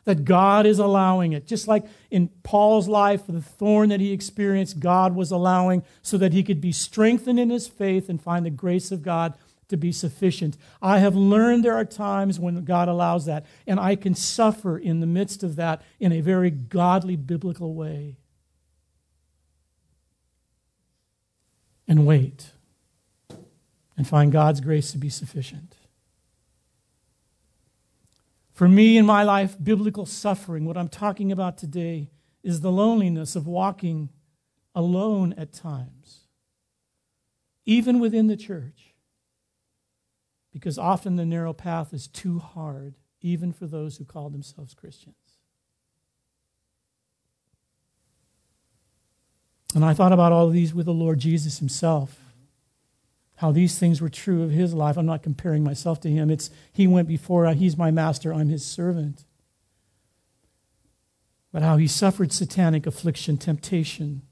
That 0.05 0.25
God 0.25 0.67
is 0.67 0.79
allowing 0.79 1.33
it. 1.33 1.49
Just 1.49 1.67
like 1.67 1.85
in 2.11 2.29
Paul's 2.45 2.87
life, 2.87 3.27
the 3.27 3.43
thorn 3.43 3.89
that 3.89 3.99
he 3.99 4.13
experienced, 4.13 4.79
God 4.79 5.17
was 5.17 5.33
allowing 5.33 5.83
so 6.01 6.17
that 6.19 6.33
he 6.33 6.45
could 6.45 6.61
be 6.61 6.71
strengthened 6.71 7.41
in 7.41 7.51
his 7.51 7.67
faith 7.67 8.09
and 8.09 8.23
find 8.23 8.47
the 8.47 8.51
grace 8.51 8.93
of 8.93 9.03
God 9.03 9.35
to 9.69 9.77
be 9.77 9.93
sufficient. 9.93 10.57
I 10.81 10.99
have 10.99 11.17
learned 11.17 11.65
there 11.65 11.77
are 11.77 11.85
times 11.85 12.39
when 12.39 12.65
God 12.65 12.89
allows 12.89 13.27
that, 13.27 13.47
and 13.67 13.81
I 13.81 13.97
can 13.97 14.15
suffer 14.15 14.79
in 14.79 15.01
the 15.01 15.07
midst 15.07 15.43
of 15.43 15.57
that 15.57 15.83
in 15.99 16.13
a 16.13 16.21
very 16.21 16.51
godly, 16.51 17.17
biblical 17.17 17.75
way. 17.75 18.19
And 21.89 22.07
wait 22.07 22.51
and 23.97 24.07
find 24.07 24.31
God's 24.31 24.61
grace 24.61 24.93
to 24.93 24.99
be 24.99 25.09
sufficient. 25.09 25.77
For 28.53 28.69
me 28.69 28.97
in 28.97 29.07
my 29.07 29.23
life, 29.23 29.57
biblical 29.63 30.07
suffering, 30.07 30.65
what 30.65 30.77
I'm 30.77 30.89
talking 30.89 31.31
about 31.31 31.59
today, 31.59 32.11
is 32.43 32.61
the 32.61 32.73
loneliness 32.73 33.37
of 33.37 33.47
walking 33.47 34.09
alone 34.75 35.35
at 35.37 35.53
times, 35.53 36.21
even 37.65 37.99
within 37.99 38.29
the 38.29 38.37
church, 38.37 38.86
because 40.57 40.79
often 40.79 41.17
the 41.17 41.27
narrow 41.27 41.53
path 41.53 41.93
is 41.93 42.09
too 42.09 42.39
hard, 42.39 42.95
even 43.21 43.53
for 43.53 43.67
those 43.67 43.99
who 43.99 44.07
call 44.07 44.31
themselves 44.31 44.73
Christians. 44.73 45.15
And 49.75 49.85
I 49.85 49.93
thought 49.93 50.15
about 50.15 50.33
all 50.33 50.47
of 50.47 50.55
these 50.55 50.73
with 50.73 50.87
the 50.87 50.95
Lord 50.95 51.19
Jesus 51.19 51.59
himself. 51.59 52.19
How 53.35 53.53
these 53.53 53.79
things 53.79 54.01
were 54.01 54.09
true 54.09 54.43
of 54.45 54.51
his 54.51 54.73
life. 54.73 54.97
I'm 54.97 55.05
not 55.05 55.23
comparing 55.23 55.63
myself 55.63 56.01
to 56.01 56.09
him. 56.09 56.31
It's 56.31 56.49
he 56.73 56.87
went 56.87 57.07
before, 57.07 57.45
uh, 57.45 57.53
he's 57.53 57.77
my 57.77 57.91
master, 57.91 58.33
I'm 58.33 58.49
his 58.49 58.65
servant. 58.65 59.27
But 61.53 61.61
how 61.61 61.77
he 61.77 61.87
suffered 61.87 62.33
satanic 62.33 62.87
affliction, 62.87 63.37
temptation, 63.37 64.23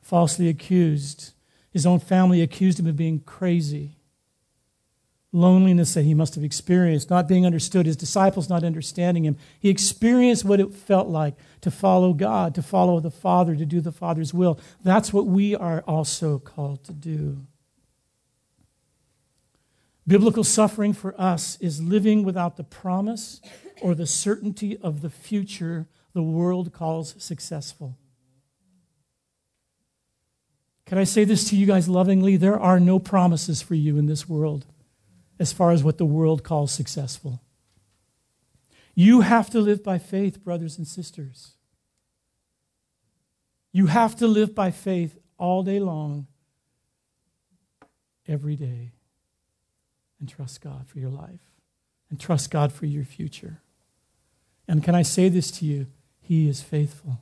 falsely 0.00 0.48
accused. 0.48 1.34
His 1.70 1.84
own 1.84 2.00
family 2.00 2.40
accused 2.40 2.80
him 2.80 2.86
of 2.86 2.96
being 2.96 3.20
crazy 3.20 3.97
loneliness 5.40 5.94
that 5.94 6.04
he 6.04 6.14
must 6.14 6.34
have 6.34 6.44
experienced, 6.44 7.10
not 7.10 7.28
being 7.28 7.46
understood, 7.46 7.86
his 7.86 7.96
disciples 7.96 8.48
not 8.48 8.64
understanding 8.64 9.24
him. 9.24 9.36
He 9.58 9.68
experienced 9.68 10.44
what 10.44 10.60
it 10.60 10.74
felt 10.74 11.08
like 11.08 11.34
to 11.60 11.70
follow 11.70 12.12
God, 12.12 12.54
to 12.56 12.62
follow 12.62 13.00
the 13.00 13.10
Father, 13.10 13.56
to 13.56 13.64
do 13.64 13.80
the 13.80 13.92
Father's 13.92 14.34
will. 14.34 14.58
That's 14.82 15.12
what 15.12 15.26
we 15.26 15.54
are 15.54 15.82
also 15.86 16.38
called 16.38 16.84
to 16.84 16.92
do. 16.92 17.46
Biblical 20.06 20.44
suffering 20.44 20.92
for 20.92 21.18
us 21.20 21.58
is 21.60 21.82
living 21.82 22.24
without 22.24 22.56
the 22.56 22.64
promise 22.64 23.40
or 23.82 23.94
the 23.94 24.06
certainty 24.06 24.76
of 24.78 25.02
the 25.02 25.10
future 25.10 25.86
the 26.14 26.22
world 26.22 26.72
calls 26.72 27.14
successful. 27.18 27.96
Can 30.86 30.96
I 30.96 31.04
say 31.04 31.24
this 31.24 31.48
to 31.50 31.56
you 31.56 31.66
guys 31.66 31.86
lovingly? 31.86 32.38
There 32.38 32.58
are 32.58 32.80
no 32.80 32.98
promises 32.98 33.60
for 33.60 33.74
you 33.74 33.98
in 33.98 34.06
this 34.06 34.26
world 34.26 34.64
as 35.38 35.52
far 35.52 35.70
as 35.70 35.84
what 35.84 35.98
the 35.98 36.04
world 36.04 36.42
calls 36.42 36.72
successful. 36.72 37.42
You 38.94 39.20
have 39.20 39.48
to 39.50 39.60
live 39.60 39.84
by 39.84 39.98
faith, 39.98 40.42
brothers 40.42 40.76
and 40.76 40.86
sisters. 40.86 41.52
You 43.72 43.86
have 43.86 44.16
to 44.16 44.26
live 44.26 44.54
by 44.54 44.70
faith 44.70 45.16
all 45.36 45.62
day 45.62 45.78
long, 45.78 46.26
every 48.26 48.56
day, 48.56 48.92
and 50.18 50.28
trust 50.28 50.60
God 50.60 50.88
for 50.88 50.98
your 50.98 51.10
life 51.10 51.48
and 52.10 52.18
trust 52.18 52.50
God 52.50 52.72
for 52.72 52.86
your 52.86 53.04
future. 53.04 53.60
And 54.66 54.82
can 54.82 54.94
I 54.94 55.02
say 55.02 55.28
this 55.28 55.50
to 55.52 55.64
you? 55.64 55.86
He 56.20 56.48
is 56.48 56.60
faithful. 56.60 57.20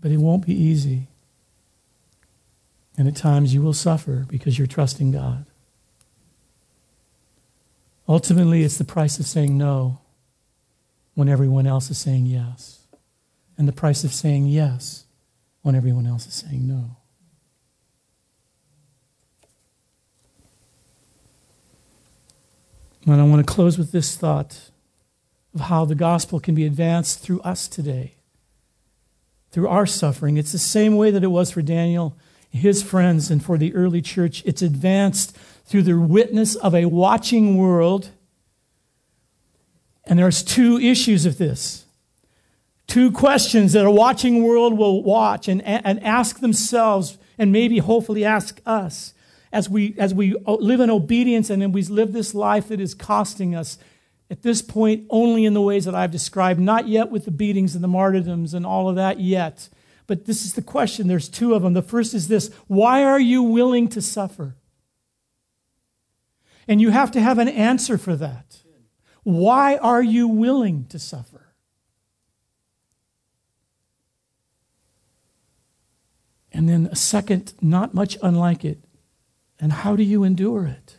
But 0.00 0.12
it 0.12 0.18
won't 0.18 0.46
be 0.46 0.54
easy. 0.54 1.08
And 2.98 3.06
at 3.06 3.14
times 3.14 3.54
you 3.54 3.62
will 3.62 3.72
suffer 3.72 4.26
because 4.28 4.58
you're 4.58 4.66
trusting 4.66 5.12
God. 5.12 5.46
Ultimately, 8.08 8.64
it's 8.64 8.76
the 8.76 8.84
price 8.84 9.20
of 9.20 9.26
saying 9.26 9.56
no 9.56 10.00
when 11.14 11.28
everyone 11.28 11.66
else 11.66 11.90
is 11.90 11.98
saying 11.98 12.26
yes, 12.26 12.86
and 13.56 13.68
the 13.68 13.72
price 13.72 14.02
of 14.02 14.12
saying 14.12 14.46
yes 14.46 15.04
when 15.62 15.74
everyone 15.74 16.06
else 16.06 16.26
is 16.26 16.34
saying 16.34 16.66
no. 16.66 16.96
And 23.06 23.20
I 23.20 23.24
want 23.24 23.46
to 23.46 23.52
close 23.52 23.78
with 23.78 23.92
this 23.92 24.16
thought 24.16 24.70
of 25.54 25.62
how 25.62 25.84
the 25.84 25.94
gospel 25.94 26.40
can 26.40 26.54
be 26.54 26.66
advanced 26.66 27.20
through 27.20 27.40
us 27.42 27.68
today, 27.68 28.16
through 29.50 29.68
our 29.68 29.86
suffering. 29.86 30.36
It's 30.36 30.52
the 30.52 30.58
same 30.58 30.96
way 30.96 31.10
that 31.10 31.24
it 31.24 31.28
was 31.28 31.50
for 31.50 31.62
Daniel 31.62 32.16
his 32.50 32.82
friends 32.82 33.30
and 33.30 33.44
for 33.44 33.58
the 33.58 33.74
early 33.74 34.02
church. 34.02 34.42
It's 34.44 34.62
advanced 34.62 35.36
through 35.64 35.82
the 35.82 35.98
witness 35.98 36.54
of 36.54 36.74
a 36.74 36.86
watching 36.86 37.56
world. 37.56 38.10
And 40.04 40.18
there's 40.18 40.42
two 40.42 40.78
issues 40.78 41.26
of 41.26 41.38
this. 41.38 41.84
Two 42.86 43.12
questions 43.12 43.74
that 43.74 43.84
a 43.84 43.90
watching 43.90 44.42
world 44.42 44.78
will 44.78 45.02
watch 45.02 45.46
and, 45.46 45.62
and 45.62 46.02
ask 46.02 46.40
themselves, 46.40 47.18
and 47.36 47.52
maybe 47.52 47.78
hopefully 47.78 48.24
ask 48.24 48.60
us 48.64 49.12
as 49.52 49.68
we, 49.68 49.94
as 49.98 50.14
we 50.14 50.34
live 50.46 50.80
in 50.80 50.90
obedience 50.90 51.50
and 51.50 51.60
then 51.60 51.72
we 51.72 51.82
live 51.82 52.12
this 52.12 52.34
life 52.34 52.68
that 52.68 52.80
is 52.80 52.94
costing 52.94 53.54
us 53.54 53.78
at 54.30 54.42
this 54.42 54.60
point 54.60 55.06
only 55.10 55.44
in 55.44 55.54
the 55.54 55.60
ways 55.60 55.84
that 55.84 55.94
I've 55.94 56.10
described, 56.10 56.60
not 56.60 56.88
yet 56.88 57.10
with 57.10 57.24
the 57.24 57.30
beatings 57.30 57.74
and 57.74 57.82
the 57.82 57.88
martyrdoms 57.88 58.54
and 58.54 58.66
all 58.66 58.88
of 58.88 58.96
that 58.96 59.20
yet. 59.20 59.68
But 60.08 60.24
this 60.24 60.44
is 60.44 60.54
the 60.54 60.62
question. 60.62 61.06
There's 61.06 61.28
two 61.28 61.54
of 61.54 61.62
them. 61.62 61.74
The 61.74 61.82
first 61.82 62.14
is 62.14 62.26
this 62.26 62.50
Why 62.66 63.04
are 63.04 63.20
you 63.20 63.44
willing 63.44 63.86
to 63.88 64.02
suffer? 64.02 64.56
And 66.66 66.80
you 66.80 66.90
have 66.90 67.12
to 67.12 67.20
have 67.20 67.38
an 67.38 67.48
answer 67.48 67.96
for 67.96 68.16
that. 68.16 68.58
Why 69.22 69.76
are 69.76 70.02
you 70.02 70.26
willing 70.26 70.86
to 70.86 70.98
suffer? 70.98 71.54
And 76.52 76.68
then 76.68 76.88
a 76.90 76.96
second, 76.96 77.52
not 77.60 77.94
much 77.94 78.16
unlike 78.22 78.64
it. 78.64 78.78
And 79.60 79.72
how 79.72 79.94
do 79.94 80.02
you 80.02 80.24
endure 80.24 80.64
it? 80.66 80.96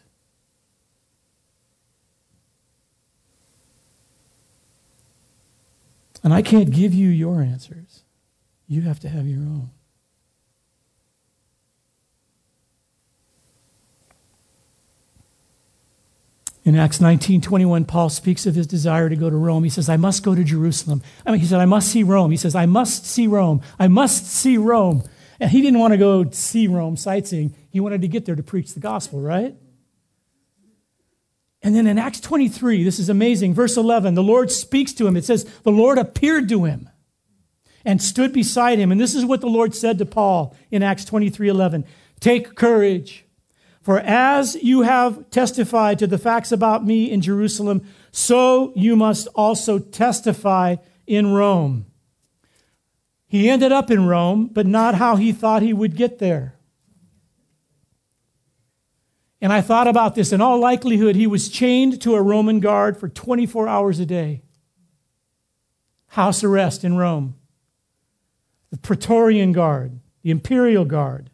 And 6.24 6.34
I 6.34 6.42
can't 6.44 6.70
give 6.70 6.94
you 6.94 7.10
your 7.10 7.42
answers. 7.42 7.89
You 8.70 8.84
have 8.84 9.00
to 9.00 9.10
have 9.10 9.28
your 9.28 9.40
own. 9.40 9.72
In 16.64 16.76
Acts 16.76 17.02
19 17.02 17.42
21, 17.42 17.86
Paul 17.86 18.10
speaks 18.10 18.46
of 18.46 18.54
his 18.54 18.68
desire 18.68 19.10
to 19.10 19.16
go 19.16 19.28
to 19.28 19.36
Rome. 19.36 19.64
He 19.64 19.72
says, 19.72 19.90
I 19.90 19.98
must 19.98 20.22
go 20.22 20.36
to 20.36 20.44
Jerusalem. 20.44 21.02
I 21.26 21.32
mean, 21.32 21.40
he 21.40 21.48
said, 21.48 21.60
I 21.60 21.66
must 21.66 21.90
see 21.90 22.04
Rome. 22.04 22.30
He 22.30 22.38
says, 22.38 22.54
I 22.54 22.68
must 22.68 23.08
see 23.08 23.26
Rome. 23.26 23.62
I 23.80 23.88
must 23.88 24.28
see 24.28 24.56
Rome. 24.56 25.04
And 25.40 25.50
he 25.50 25.62
didn't 25.62 25.80
want 25.80 25.94
to 25.94 25.98
go 25.98 26.30
see 26.30 26.68
Rome 26.68 26.96
sightseeing. 26.96 27.56
He 27.72 27.80
wanted 27.80 28.02
to 28.02 28.08
get 28.08 28.26
there 28.26 28.36
to 28.36 28.44
preach 28.44 28.76
the 28.76 28.80
gospel, 28.80 29.20
right? 29.20 29.56
And 31.64 31.76
then 31.76 31.88
in 31.88 31.98
Acts 31.98 32.20
23, 32.20 32.84
this 32.84 33.00
is 33.00 33.10
amazing. 33.10 33.56
Verse 33.56 33.78
11, 33.78 34.14
the 34.14 34.22
Lord 34.22 34.52
speaks 34.52 34.94
to 34.94 35.08
him. 35.08 35.18
It 35.18 35.26
says, 35.26 35.46
The 35.64 35.72
Lord 35.72 35.98
appeared 35.98 36.50
to 36.50 36.66
him 36.66 36.89
and 37.86 38.02
stood 38.02 38.34
beside 38.34 38.80
him. 38.80 38.92
And 38.92 39.00
this 39.00 39.16
is 39.16 39.26
what 39.26 39.42
the 39.42 39.48
Lord 39.48 39.74
said 39.74 39.98
to 39.98 40.06
Paul 40.06 40.56
in 40.72 40.84
Acts 40.84 41.06
23 41.06 41.48
11. 41.48 41.86
Take 42.20 42.56
courage, 42.56 43.26
for 43.82 44.00
as 44.00 44.56
you 44.56 44.82
have 44.82 45.30
testified 45.30 46.00
to 46.00 46.08
the 46.08 46.18
facts 46.18 46.52
about 46.52 46.86
me 46.86 47.10
in 47.10 47.22
Jerusalem, 47.22 47.86
so 48.12 48.74
you 48.76 48.96
must 48.96 49.28
also 49.36 49.80
testify 49.80 50.76
in 51.08 51.32
Rome. 51.32 51.86
He 53.28 53.50
ended 53.50 53.72
up 53.72 53.90
in 53.90 54.08
Rome, 54.08 54.50
but 54.52 54.66
not 54.66 54.96
how 54.96 55.16
he 55.16 55.32
thought 55.32 55.62
he 55.62 55.74
would 55.74 55.96
get 55.96 56.20
there. 56.20 56.56
And 59.42 59.54
I 59.54 59.62
thought 59.62 59.88
about 59.88 60.16
this. 60.16 60.34
In 60.34 60.42
all 60.42 60.60
likelihood, 60.60 61.16
he 61.16 61.28
was 61.28 61.48
chained 61.48 62.02
to 62.02 62.16
a 62.16 62.22
Roman 62.22 62.60
guard 62.60 62.98
for 62.98 63.08
24 63.08 63.68
hours 63.68 64.00
a 64.00 64.06
day. 64.06 64.42
House 66.08 66.44
arrest 66.44 66.84
in 66.84 66.98
Rome 66.98 67.39
the 68.72 68.78
Praetorian 68.78 69.52
Guard, 69.52 70.00
the 70.22 70.32
Imperial 70.32 70.86
Guard. 70.86 71.32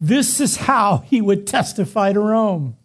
This 0.00 0.40
is 0.40 0.56
how 0.58 0.98
he 0.98 1.20
would 1.20 1.46
testify 1.46 2.12
to 2.12 2.20
Rome. 2.20 2.76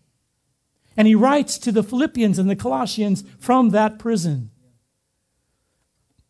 And 0.95 1.07
he 1.07 1.15
writes 1.15 1.57
to 1.59 1.71
the 1.71 1.83
Philippians 1.83 2.39
and 2.39 2.49
the 2.49 2.55
Colossians 2.55 3.23
from 3.39 3.69
that 3.69 3.99
prison. 3.99 4.51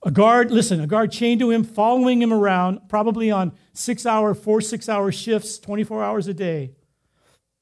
A 0.04 0.12
guard, 0.12 0.50
listen, 0.50 0.80
a 0.80 0.88
guard 0.88 1.12
chained 1.12 1.42
to 1.42 1.52
him, 1.52 1.64
following 1.64 2.22
him 2.22 2.32
around, 2.32 2.88
probably 2.88 3.30
on 3.30 3.52
six 3.74 4.06
hour, 4.06 4.34
four 4.34 4.62
six 4.62 4.88
hour 4.88 5.12
shifts, 5.12 5.60
24 5.60 6.04
hours 6.04 6.28
a 6.28 6.34
day. 6.34 6.72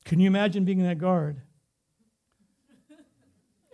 Can 0.06 0.20
you 0.20 0.28
imagine 0.28 0.64
being 0.64 0.84
that 0.84 1.00
guard? 1.00 1.42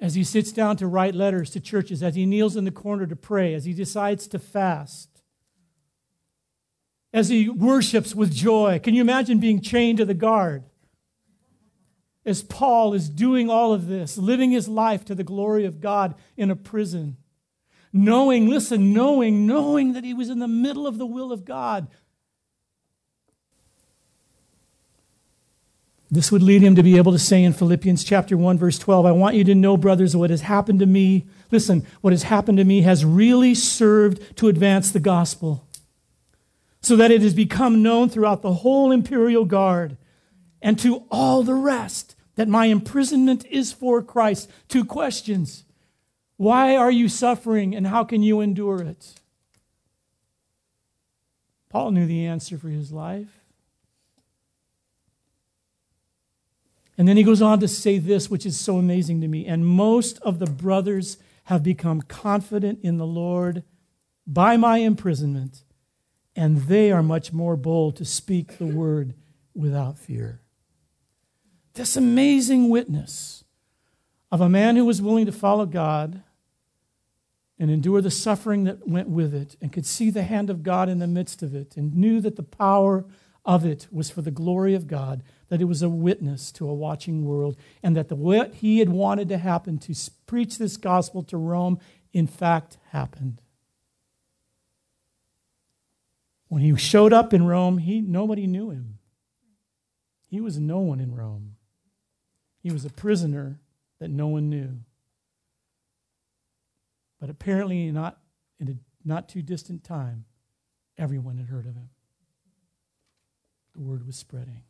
As 0.01 0.15
he 0.15 0.23
sits 0.23 0.51
down 0.51 0.77
to 0.77 0.87
write 0.87 1.13
letters 1.13 1.49
to 1.51 1.59
churches, 1.59 2.01
as 2.01 2.15
he 2.15 2.25
kneels 2.25 2.55
in 2.55 2.63
the 2.63 2.71
corner 2.71 3.05
to 3.05 3.15
pray, 3.15 3.53
as 3.53 3.65
he 3.65 3.73
decides 3.73 4.27
to 4.29 4.39
fast, 4.39 5.12
as 7.13 7.29
he 7.29 7.47
worships 7.47 8.15
with 8.15 8.33
joy. 8.33 8.79
Can 8.79 8.95
you 8.95 9.01
imagine 9.01 9.39
being 9.39 9.61
chained 9.61 9.99
to 9.99 10.05
the 10.05 10.15
guard? 10.15 10.63
As 12.25 12.41
Paul 12.41 12.93
is 12.93 13.09
doing 13.09 13.49
all 13.49 13.73
of 13.73 13.87
this, 13.87 14.17
living 14.17 14.51
his 14.51 14.67
life 14.67 15.05
to 15.05 15.15
the 15.15 15.23
glory 15.23 15.65
of 15.65 15.79
God 15.79 16.15
in 16.35 16.49
a 16.49 16.55
prison, 16.55 17.17
knowing, 17.91 18.49
listen, 18.49 18.93
knowing, 18.93 19.45
knowing 19.45 19.93
that 19.93 20.03
he 20.03 20.13
was 20.13 20.29
in 20.29 20.39
the 20.39 20.47
middle 20.47 20.87
of 20.87 20.97
the 20.97 21.05
will 21.05 21.31
of 21.31 21.45
God. 21.45 21.87
This 26.09 26.31
would 26.31 26.43
lead 26.43 26.61
him 26.61 26.75
to 26.75 26.83
be 26.83 26.97
able 26.97 27.11
to 27.11 27.19
say 27.19 27.43
in 27.43 27.53
Philippians 27.53 28.03
chapter 28.03 28.37
1 28.37 28.57
verse 28.57 28.79
12, 28.79 29.05
I 29.05 29.11
want 29.11 29.35
you 29.35 29.43
to 29.45 29.55
know 29.55 29.77
brothers 29.77 30.15
what 30.15 30.29
has 30.29 30.41
happened 30.41 30.79
to 30.79 30.85
me 30.85 31.25
listen, 31.51 31.85
what 32.01 32.13
has 32.13 32.23
happened 32.23 32.57
to 32.59 32.63
me 32.63 32.81
has 32.81 33.03
really 33.03 33.53
served 33.53 34.37
to 34.37 34.47
advance 34.47 34.91
the 34.91 34.99
gospel 34.99 35.67
so 36.83 36.95
that 36.97 37.11
it 37.11 37.21
has 37.21 37.33
become 37.33 37.81
known 37.81 38.09
throughout 38.09 38.41
the 38.41 38.53
whole 38.55 38.91
imperial 38.91 39.45
guard 39.45 39.97
and 40.61 40.77
to 40.79 41.05
all 41.09 41.41
the 41.41 41.55
rest 41.55 42.15
that 42.35 42.47
my 42.47 42.65
imprisonment 42.65 43.45
is 43.45 43.71
for 43.71 44.01
Christ. 44.01 44.49
Two 44.67 44.85
questions 44.85 45.63
Why 46.37 46.75
are 46.75 46.91
you 46.91 47.07
suffering 47.07 47.73
and 47.75 47.87
how 47.87 48.03
can 48.03 48.21
you 48.21 48.41
endure 48.41 48.81
it? 48.81 49.15
Paul 51.69 51.91
knew 51.91 52.05
the 52.05 52.25
answer 52.25 52.57
for 52.57 52.69
his 52.69 52.91
life. 52.91 53.39
And 56.97 57.07
then 57.07 57.17
he 57.17 57.23
goes 57.23 57.41
on 57.41 57.59
to 57.61 57.67
say 57.67 57.97
this, 57.97 58.29
which 58.29 58.45
is 58.45 58.59
so 58.59 58.77
amazing 58.77 59.21
to 59.21 59.27
me. 59.27 59.47
And 59.47 59.65
most 59.65 60.19
of 60.19 60.37
the 60.37 60.45
brothers 60.45 61.17
have 61.45 61.63
become 61.63 62.01
confident 62.01 62.79
in 62.83 62.97
the 62.97 63.07
Lord 63.07 63.63
by 64.27 64.57
my 64.57 64.77
imprisonment, 64.77 65.63
and 66.35 66.57
they 66.63 66.91
are 66.91 67.03
much 67.03 67.31
more 67.31 67.55
bold 67.55 67.95
to 67.97 68.05
speak 68.05 68.57
the 68.57 68.65
word 68.65 69.13
without 69.53 69.97
fear. 69.97 70.41
This 71.73 71.95
amazing 71.95 72.69
witness 72.69 73.43
of 74.31 74.41
a 74.41 74.49
man 74.49 74.75
who 74.75 74.85
was 74.85 75.01
willing 75.01 75.25
to 75.25 75.31
follow 75.31 75.65
God 75.65 76.23
and 77.59 77.69
endure 77.69 78.01
the 78.01 78.11
suffering 78.11 78.63
that 78.63 78.87
went 78.87 79.07
with 79.07 79.33
it, 79.33 79.55
and 79.61 79.71
could 79.71 79.85
see 79.85 80.09
the 80.09 80.23
hand 80.23 80.49
of 80.49 80.63
God 80.63 80.89
in 80.89 80.97
the 80.97 81.07
midst 81.07 81.43
of 81.43 81.53
it, 81.53 81.77
and 81.77 81.95
knew 81.95 82.19
that 82.19 82.35
the 82.35 82.43
power 82.43 83.05
of 83.45 83.63
it 83.63 83.87
was 83.91 84.09
for 84.09 84.23
the 84.23 84.31
glory 84.31 84.73
of 84.73 84.87
God, 84.87 85.21
that 85.49 85.61
it 85.61 85.65
was 85.65 85.83
a 85.83 85.89
witness 85.89 86.51
to 86.53 86.67
a 86.67 86.73
watching 86.73 87.25
world, 87.25 87.55
and 87.83 87.95
that 87.95 88.09
the, 88.09 88.15
what 88.15 88.55
he 88.55 88.79
had 88.79 88.89
wanted 88.89 89.29
to 89.29 89.37
happen 89.37 89.77
to 89.77 89.93
preach 90.25 90.57
this 90.57 90.77
gospel 90.77 91.21
to 91.23 91.37
Rome, 91.37 91.79
in 92.11 92.25
fact, 92.25 92.79
happened. 92.89 93.39
When 96.53 96.61
he 96.61 96.75
showed 96.75 97.13
up 97.13 97.33
in 97.33 97.47
Rome, 97.47 97.79
he, 97.79 97.99
nobody 97.99 98.45
knew 98.45 98.69
him. 98.69 98.99
He 100.27 100.39
was 100.39 100.59
no 100.59 100.81
one 100.81 100.99
in 100.99 101.15
Rome. 101.15 101.55
He 102.61 102.71
was 102.71 102.85
a 102.85 102.91
prisoner 102.91 103.59
that 103.99 104.11
no 104.11 104.27
one 104.27 104.51
knew. 104.51 104.77
But 107.19 107.31
apparently, 107.31 107.91
not 107.91 108.19
in 108.59 108.69
a 108.69 108.75
not 109.03 109.27
too 109.27 109.41
distant 109.41 109.83
time, 109.83 110.25
everyone 110.95 111.37
had 111.37 111.47
heard 111.47 111.65
of 111.65 111.73
him 111.73 111.89
the 113.75 113.81
word 113.81 114.05
was 114.05 114.15
spreading. 114.15 114.61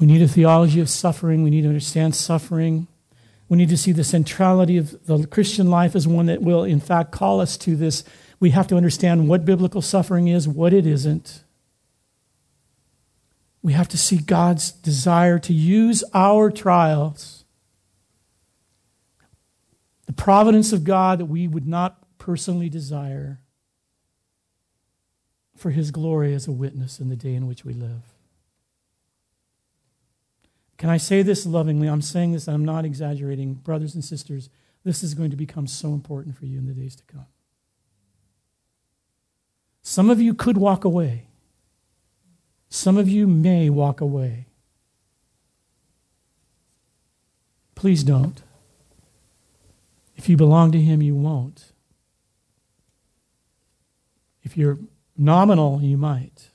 We 0.00 0.08
need 0.08 0.22
a 0.22 0.26
theology 0.26 0.80
of 0.80 0.88
suffering. 0.88 1.44
We 1.44 1.50
need 1.50 1.62
to 1.62 1.68
understand 1.68 2.16
suffering. 2.16 2.88
We 3.50 3.56
need 3.56 3.68
to 3.70 3.76
see 3.76 3.90
the 3.90 4.04
centrality 4.04 4.76
of 4.76 5.04
the 5.06 5.26
Christian 5.26 5.70
life 5.70 5.96
as 5.96 6.06
one 6.06 6.26
that 6.26 6.40
will, 6.40 6.62
in 6.62 6.78
fact, 6.78 7.10
call 7.10 7.40
us 7.40 7.56
to 7.58 7.74
this. 7.74 8.04
We 8.38 8.50
have 8.50 8.68
to 8.68 8.76
understand 8.76 9.28
what 9.28 9.44
biblical 9.44 9.82
suffering 9.82 10.28
is, 10.28 10.46
what 10.46 10.72
it 10.72 10.86
isn't. 10.86 11.42
We 13.60 13.72
have 13.72 13.88
to 13.88 13.98
see 13.98 14.18
God's 14.18 14.70
desire 14.70 15.40
to 15.40 15.52
use 15.52 16.04
our 16.14 16.52
trials, 16.52 17.44
the 20.06 20.12
providence 20.12 20.72
of 20.72 20.84
God 20.84 21.18
that 21.18 21.26
we 21.26 21.48
would 21.48 21.66
not 21.66 21.98
personally 22.18 22.68
desire 22.68 23.40
for 25.56 25.72
his 25.72 25.90
glory 25.90 26.34
as 26.34 26.46
a 26.46 26.52
witness 26.52 27.00
in 27.00 27.08
the 27.08 27.16
day 27.16 27.34
in 27.34 27.48
which 27.48 27.64
we 27.64 27.74
live. 27.74 28.09
Can 30.80 30.88
I 30.88 30.96
say 30.96 31.20
this 31.20 31.44
lovingly? 31.44 31.88
I'm 31.88 32.00
saying 32.00 32.32
this, 32.32 32.48
I'm 32.48 32.64
not 32.64 32.86
exaggerating. 32.86 33.52
Brothers 33.52 33.94
and 33.94 34.02
sisters, 34.02 34.48
this 34.82 35.02
is 35.02 35.12
going 35.12 35.28
to 35.30 35.36
become 35.36 35.66
so 35.66 35.92
important 35.92 36.38
for 36.38 36.46
you 36.46 36.56
in 36.56 36.64
the 36.64 36.72
days 36.72 36.96
to 36.96 37.02
come. 37.04 37.26
Some 39.82 40.08
of 40.08 40.22
you 40.22 40.32
could 40.32 40.56
walk 40.56 40.86
away. 40.86 41.26
Some 42.70 42.96
of 42.96 43.10
you 43.10 43.26
may 43.26 43.68
walk 43.68 44.00
away. 44.00 44.46
Please 47.74 48.02
don't. 48.02 48.40
If 50.16 50.30
you 50.30 50.38
belong 50.38 50.72
to 50.72 50.80
Him, 50.80 51.02
you 51.02 51.14
won't. 51.14 51.72
If 54.42 54.56
you're 54.56 54.78
nominal, 55.14 55.82
you 55.82 55.98
might. 55.98 56.49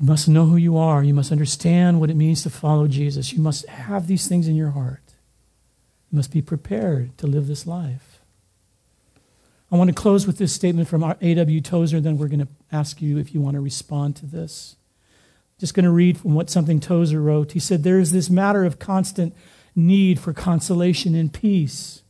You 0.00 0.06
must 0.06 0.28
know 0.28 0.46
who 0.46 0.56
you 0.56 0.76
are. 0.76 1.02
You 1.02 1.14
must 1.14 1.32
understand 1.32 2.00
what 2.00 2.10
it 2.10 2.16
means 2.16 2.42
to 2.42 2.50
follow 2.50 2.86
Jesus. 2.86 3.32
You 3.32 3.40
must 3.40 3.66
have 3.66 4.06
these 4.06 4.28
things 4.28 4.46
in 4.46 4.54
your 4.54 4.70
heart. 4.70 5.02
You 6.10 6.16
must 6.16 6.32
be 6.32 6.42
prepared 6.42 7.16
to 7.18 7.26
live 7.26 7.46
this 7.46 7.66
life. 7.66 8.20
I 9.70 9.76
want 9.76 9.88
to 9.88 9.94
close 9.94 10.26
with 10.26 10.38
this 10.38 10.52
statement 10.52 10.88
from 10.88 11.04
our 11.04 11.16
A.W. 11.20 11.60
Tozer, 11.60 12.00
then 12.00 12.16
we're 12.16 12.28
going 12.28 12.40
to 12.40 12.48
ask 12.72 13.02
you 13.02 13.18
if 13.18 13.34
you 13.34 13.40
want 13.40 13.54
to 13.54 13.60
respond 13.60 14.16
to 14.16 14.26
this. 14.26 14.76
Just 15.58 15.74
going 15.74 15.84
to 15.84 15.90
read 15.90 16.16
from 16.16 16.34
what 16.34 16.48
something 16.48 16.80
Tozer 16.80 17.20
wrote. 17.20 17.52
He 17.52 17.58
said, 17.58 17.82
There 17.82 17.98
is 17.98 18.12
this 18.12 18.30
matter 18.30 18.64
of 18.64 18.78
constant 18.78 19.34
need 19.74 20.18
for 20.18 20.32
consolation 20.32 21.14
and 21.14 21.32
peace 21.32 22.02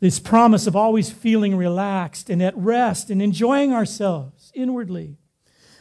this 0.00 0.18
promise 0.18 0.66
of 0.66 0.74
always 0.74 1.10
feeling 1.10 1.54
relaxed 1.54 2.30
and 2.30 2.42
at 2.42 2.56
rest 2.56 3.10
and 3.10 3.20
enjoying 3.20 3.72
ourselves 3.72 4.50
inwardly. 4.54 5.18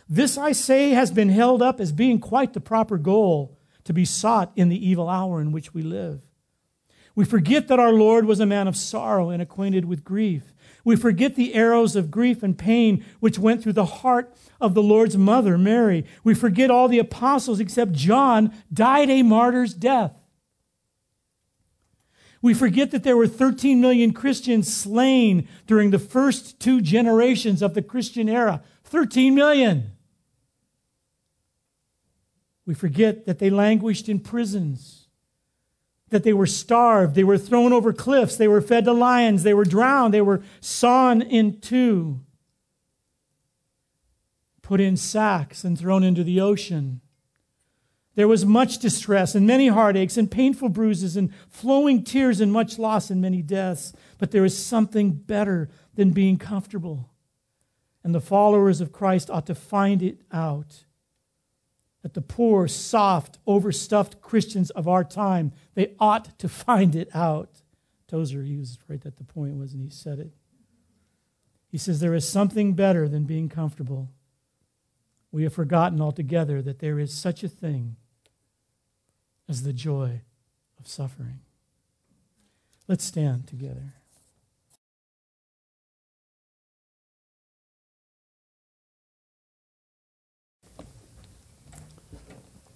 This, 0.10 0.40
I 0.40 0.54
say, 0.54 0.90
has 0.90 1.12
been 1.12 1.30
held 1.30 1.62
up 1.62 1.80
as 1.80 1.92
being 1.92 2.20
quite 2.20 2.54
the 2.54 2.60
proper 2.60 2.98
goal 2.98 3.60
to 3.84 3.94
be 3.94 4.06
sought 4.06 4.52
in 4.56 4.70
the 4.70 4.88
evil 4.88 5.08
hour 5.08 5.40
in 5.40 5.52
which 5.52 5.74
we 5.74 5.84
live. 5.84 6.22
We 7.16 7.26
forget 7.26 7.68
that 7.68 7.80
our 7.80 7.94
Lord 7.94 8.26
was 8.26 8.40
a 8.40 8.46
man 8.46 8.68
of 8.68 8.76
sorrow 8.76 9.30
and 9.30 9.42
acquainted 9.42 9.86
with 9.86 10.04
grief. 10.04 10.54
We 10.84 10.96
forget 10.96 11.36
the 11.36 11.54
arrows 11.54 11.96
of 11.96 12.10
grief 12.10 12.42
and 12.42 12.58
pain 12.58 13.06
which 13.20 13.38
went 13.38 13.62
through 13.62 13.74
the 13.74 13.86
heart 13.86 14.34
of 14.60 14.74
the 14.74 14.82
Lord's 14.82 15.18
mother, 15.18 15.58
Mary. 15.58 16.06
We 16.24 16.34
forget 16.34 16.72
all 16.72 16.88
the 16.88 17.00
apostles 17.00 17.60
except 17.60 17.92
John 17.92 18.54
died 18.74 19.10
a 19.10 19.22
martyr's 19.22 19.74
death. 19.74 20.14
We 22.42 22.54
forget 22.54 22.92
that 22.92 23.04
there 23.04 23.18
were 23.18 23.28
13 23.28 23.82
million 23.82 24.14
Christians 24.14 24.74
slain 24.74 25.48
during 25.68 25.92
the 25.92 26.00
first 26.00 26.60
two 26.60 26.80
generations 26.80 27.62
of 27.62 27.74
the 27.74 27.82
Christian 27.82 28.30
era. 28.30 28.64
13 28.86 29.36
million. 29.36 29.92
We 32.70 32.76
forget 32.76 33.26
that 33.26 33.40
they 33.40 33.50
languished 33.50 34.10
in 34.10 34.20
prisons, 34.20 35.08
that 36.10 36.24
they 36.24 36.34
were 36.34 36.46
starved, 36.46 37.16
they 37.16 37.24
were 37.24 37.40
thrown 37.40 37.74
over 37.74 37.92
cliffs, 37.92 38.36
they 38.36 38.48
were 38.48 38.62
fed 38.62 38.86
to 38.86 38.94
lions, 38.94 39.42
they 39.42 39.56
were 39.56 39.66
drowned, 39.66 40.14
they 40.14 40.22
were 40.22 40.44
sawn 40.62 41.24
in 41.24 41.62
two, 41.62 42.20
put 44.62 44.80
in 44.80 44.98
sacks 44.98 45.64
and 45.64 45.80
thrown 45.80 46.04
into 46.04 46.24
the 46.24 46.40
ocean. 46.40 47.02
There 48.14 48.28
was 48.28 48.46
much 48.46 48.78
distress 48.78 49.34
and 49.34 49.48
many 49.48 49.70
heartaches 49.70 50.16
and 50.20 50.30
painful 50.30 50.70
bruises 50.70 51.18
and 51.18 51.34
flowing 51.50 52.04
tears 52.04 52.40
and 52.40 52.54
much 52.54 52.78
loss 52.78 53.10
and 53.10 53.20
many 53.20 53.42
deaths. 53.42 53.94
But 54.20 54.30
there 54.30 54.46
is 54.46 54.56
something 54.56 55.14
better 55.14 55.72
than 55.96 56.12
being 56.12 56.38
comfortable. 56.38 57.10
And 58.04 58.14
the 58.14 58.22
followers 58.22 58.80
of 58.80 58.92
Christ 58.92 59.32
ought 59.32 59.48
to 59.48 59.56
find 59.56 60.04
it 60.04 60.22
out. 60.32 60.84
That 62.02 62.14
the 62.14 62.22
poor, 62.22 62.68
soft, 62.68 63.40
overstuffed 63.46 64.22
Christians 64.22 64.70
of 64.72 64.88
our 64.88 65.04
time, 65.04 65.52
they 65.74 65.96
ought 66.00 66.40
to 66.40 66.48
find 66.48 66.96
it 66.96 67.10
out. 67.14 67.62
Tozer, 68.08 68.44
he 68.44 68.58
was 68.58 68.80
right 68.88 69.06
at 69.06 69.18
the 69.18 69.24
point, 69.24 69.56
wasn't 69.56 69.82
he? 69.82 69.88
He 69.90 69.94
said 69.94 70.20
it. 70.20 70.32
He 71.68 71.78
says, 71.78 72.00
There 72.00 72.16
is 72.16 72.28
something 72.28 72.74
better 72.74 73.08
than 73.08 73.24
being 73.26 73.50
comfortable. 73.50 74.10
We 75.32 75.44
have 75.44 75.54
forgotten 75.54 76.02
altogether 76.02 76.62
that 76.62 76.80
there 76.80 77.00
is 77.00 77.14
such 77.14 77.44
a 77.44 77.50
thing 77.50 77.98
as 79.48 79.64
the 79.64 79.74
joy 79.74 80.22
of 80.80 80.88
suffering. 80.88 81.42
Let's 82.88 83.04
stand 83.04 83.48
together. 83.48 83.94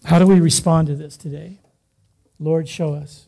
How 0.06 0.20
do 0.20 0.28
we 0.28 0.40
respond 0.40 0.88
to 0.88 0.96
this 0.96 1.16
today? 1.16 1.60
Lord, 2.38 2.68
show 2.68 2.94
us. 2.94 3.28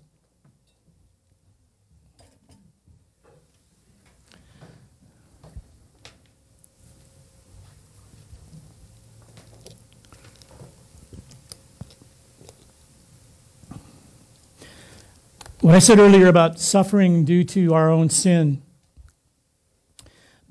What 15.61 15.73
I 15.73 15.79
said 15.79 15.97
earlier 15.97 16.27
about 16.27 16.59
suffering 16.59 17.25
due 17.25 17.43
to 17.45 17.73
our 17.73 17.89
own 17.89 18.09
sin 18.09 18.61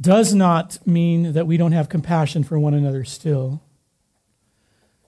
does 0.00 0.34
not 0.34 0.84
mean 0.86 1.34
that 1.34 1.46
we 1.46 1.56
don't 1.56 1.70
have 1.70 1.88
compassion 1.88 2.42
for 2.42 2.58
one 2.58 2.74
another 2.74 3.04
still. 3.04 3.62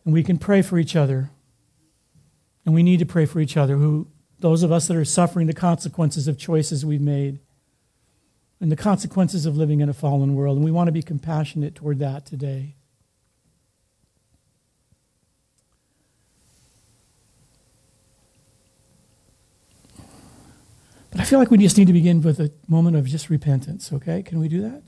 And 0.07 0.15
we 0.15 0.23
can 0.23 0.39
pray 0.39 0.63
for 0.63 0.79
each 0.79 0.97
other. 0.97 1.31
And 2.65 2.75
we 2.75 2.83
need 2.83 3.01
to 3.01 3.07
pray 3.07 3.27
for 3.27 3.41
each 3.41 3.57
other, 3.57 3.77
who 3.77 4.09
those 4.39 4.63
of 4.63 4.73
us 4.73 4.87
that 4.87 4.97
are 4.97 5.05
suffering 5.05 5.47
the 5.47 5.53
consequences 5.53 6.29
of 6.29 6.39
choices 6.39 6.87
we've 6.87 7.01
made 7.01 7.41
and 8.61 8.73
the 8.73 8.77
consequences 8.77 9.47
of 9.47 9.57
living 9.57 9.81
in 9.81 9.89
a 9.89 9.93
fallen 9.93 10.35
world. 10.35 10.57
And 10.57 10.65
we 10.65 10.71
want 10.71 10.89
to 10.89 10.93
be 10.93 11.03
compassionate 11.03 11.75
toward 11.75 11.99
that 11.99 12.25
today. 12.25 12.77
But 21.11 21.21
I 21.21 21.25
feel 21.25 21.39
like 21.39 21.51
we 21.51 21.59
just 21.59 21.79
need 21.79 21.87
to 21.87 21.93
begin 21.93 22.21
with 22.21 22.39
a 22.39 22.53
moment 22.69 22.97
of 22.97 23.07
just 23.07 23.31
repentance, 23.31 23.93
okay? 23.93 24.23
Can 24.23 24.39
we 24.39 24.49
do 24.49 24.61
that? 24.63 24.83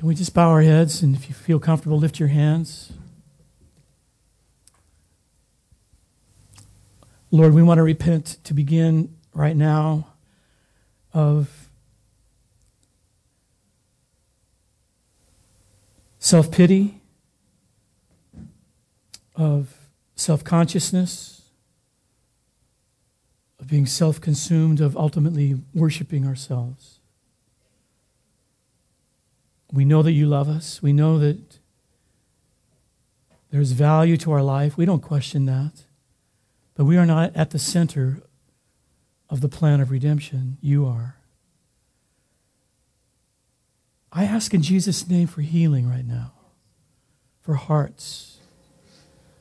Can 0.00 0.08
we 0.08 0.14
just 0.14 0.32
bow 0.32 0.48
our 0.48 0.62
heads 0.62 1.02
and 1.02 1.14
if 1.14 1.28
you 1.28 1.34
feel 1.34 1.58
comfortable, 1.58 1.98
lift 1.98 2.18
your 2.18 2.30
hands? 2.30 2.90
Lord, 7.30 7.52
we 7.52 7.62
want 7.62 7.76
to 7.76 7.82
repent 7.82 8.38
to 8.44 8.54
begin 8.54 9.14
right 9.34 9.54
now 9.54 10.06
of 11.12 11.68
self 16.18 16.50
pity, 16.50 17.02
of 19.36 19.76
self 20.16 20.42
consciousness, 20.42 21.42
of 23.58 23.68
being 23.68 23.84
self 23.84 24.18
consumed, 24.18 24.80
of 24.80 24.96
ultimately 24.96 25.60
worshiping 25.74 26.26
ourselves. 26.26 26.99
We 29.72 29.84
know 29.84 30.02
that 30.02 30.12
you 30.12 30.26
love 30.26 30.48
us. 30.48 30.82
We 30.82 30.92
know 30.92 31.18
that 31.18 31.58
there's 33.50 33.72
value 33.72 34.16
to 34.18 34.32
our 34.32 34.42
life. 34.42 34.76
We 34.76 34.84
don't 34.84 35.02
question 35.02 35.46
that. 35.46 35.84
But 36.74 36.84
we 36.84 36.96
are 36.96 37.06
not 37.06 37.34
at 37.36 37.50
the 37.50 37.58
center 37.58 38.22
of 39.28 39.40
the 39.40 39.48
plan 39.48 39.80
of 39.80 39.90
redemption. 39.90 40.58
You 40.60 40.86
are. 40.86 41.16
I 44.12 44.24
ask 44.24 44.52
in 44.54 44.62
Jesus' 44.62 45.08
name 45.08 45.28
for 45.28 45.40
healing 45.40 45.88
right 45.88 46.04
now, 46.04 46.32
for 47.40 47.54
hearts, 47.54 48.38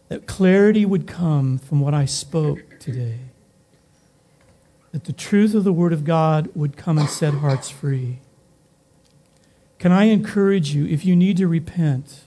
that 0.09 0.27
clarity 0.27 0.85
would 0.85 1.07
come 1.07 1.57
from 1.57 1.79
what 1.79 1.93
I 1.93 2.05
spoke 2.05 2.79
today, 2.79 3.19
that 4.91 5.05
the 5.05 5.13
truth 5.13 5.55
of 5.55 5.63
the 5.63 5.73
Word 5.73 5.93
of 5.93 6.03
God 6.03 6.49
would 6.55 6.77
come 6.77 6.99
and 6.99 7.09
set 7.09 7.35
hearts 7.35 7.69
free. 7.69 8.19
Can 9.79 9.93
I 9.93 10.05
encourage 10.05 10.75
you, 10.75 10.85
if 10.85 11.05
you 11.05 11.15
need 11.15 11.37
to 11.37 11.47
repent 11.47 12.25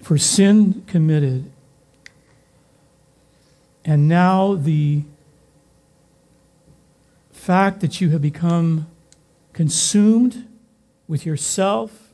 for 0.00 0.18
sin 0.18 0.82
committed, 0.88 1.50
and 3.84 4.08
now 4.08 4.54
the 4.54 5.04
fact 7.30 7.80
that 7.80 8.00
you 8.00 8.10
have 8.10 8.20
become 8.20 8.88
consumed 9.52 10.48
with 11.06 11.24
yourself 11.24 12.12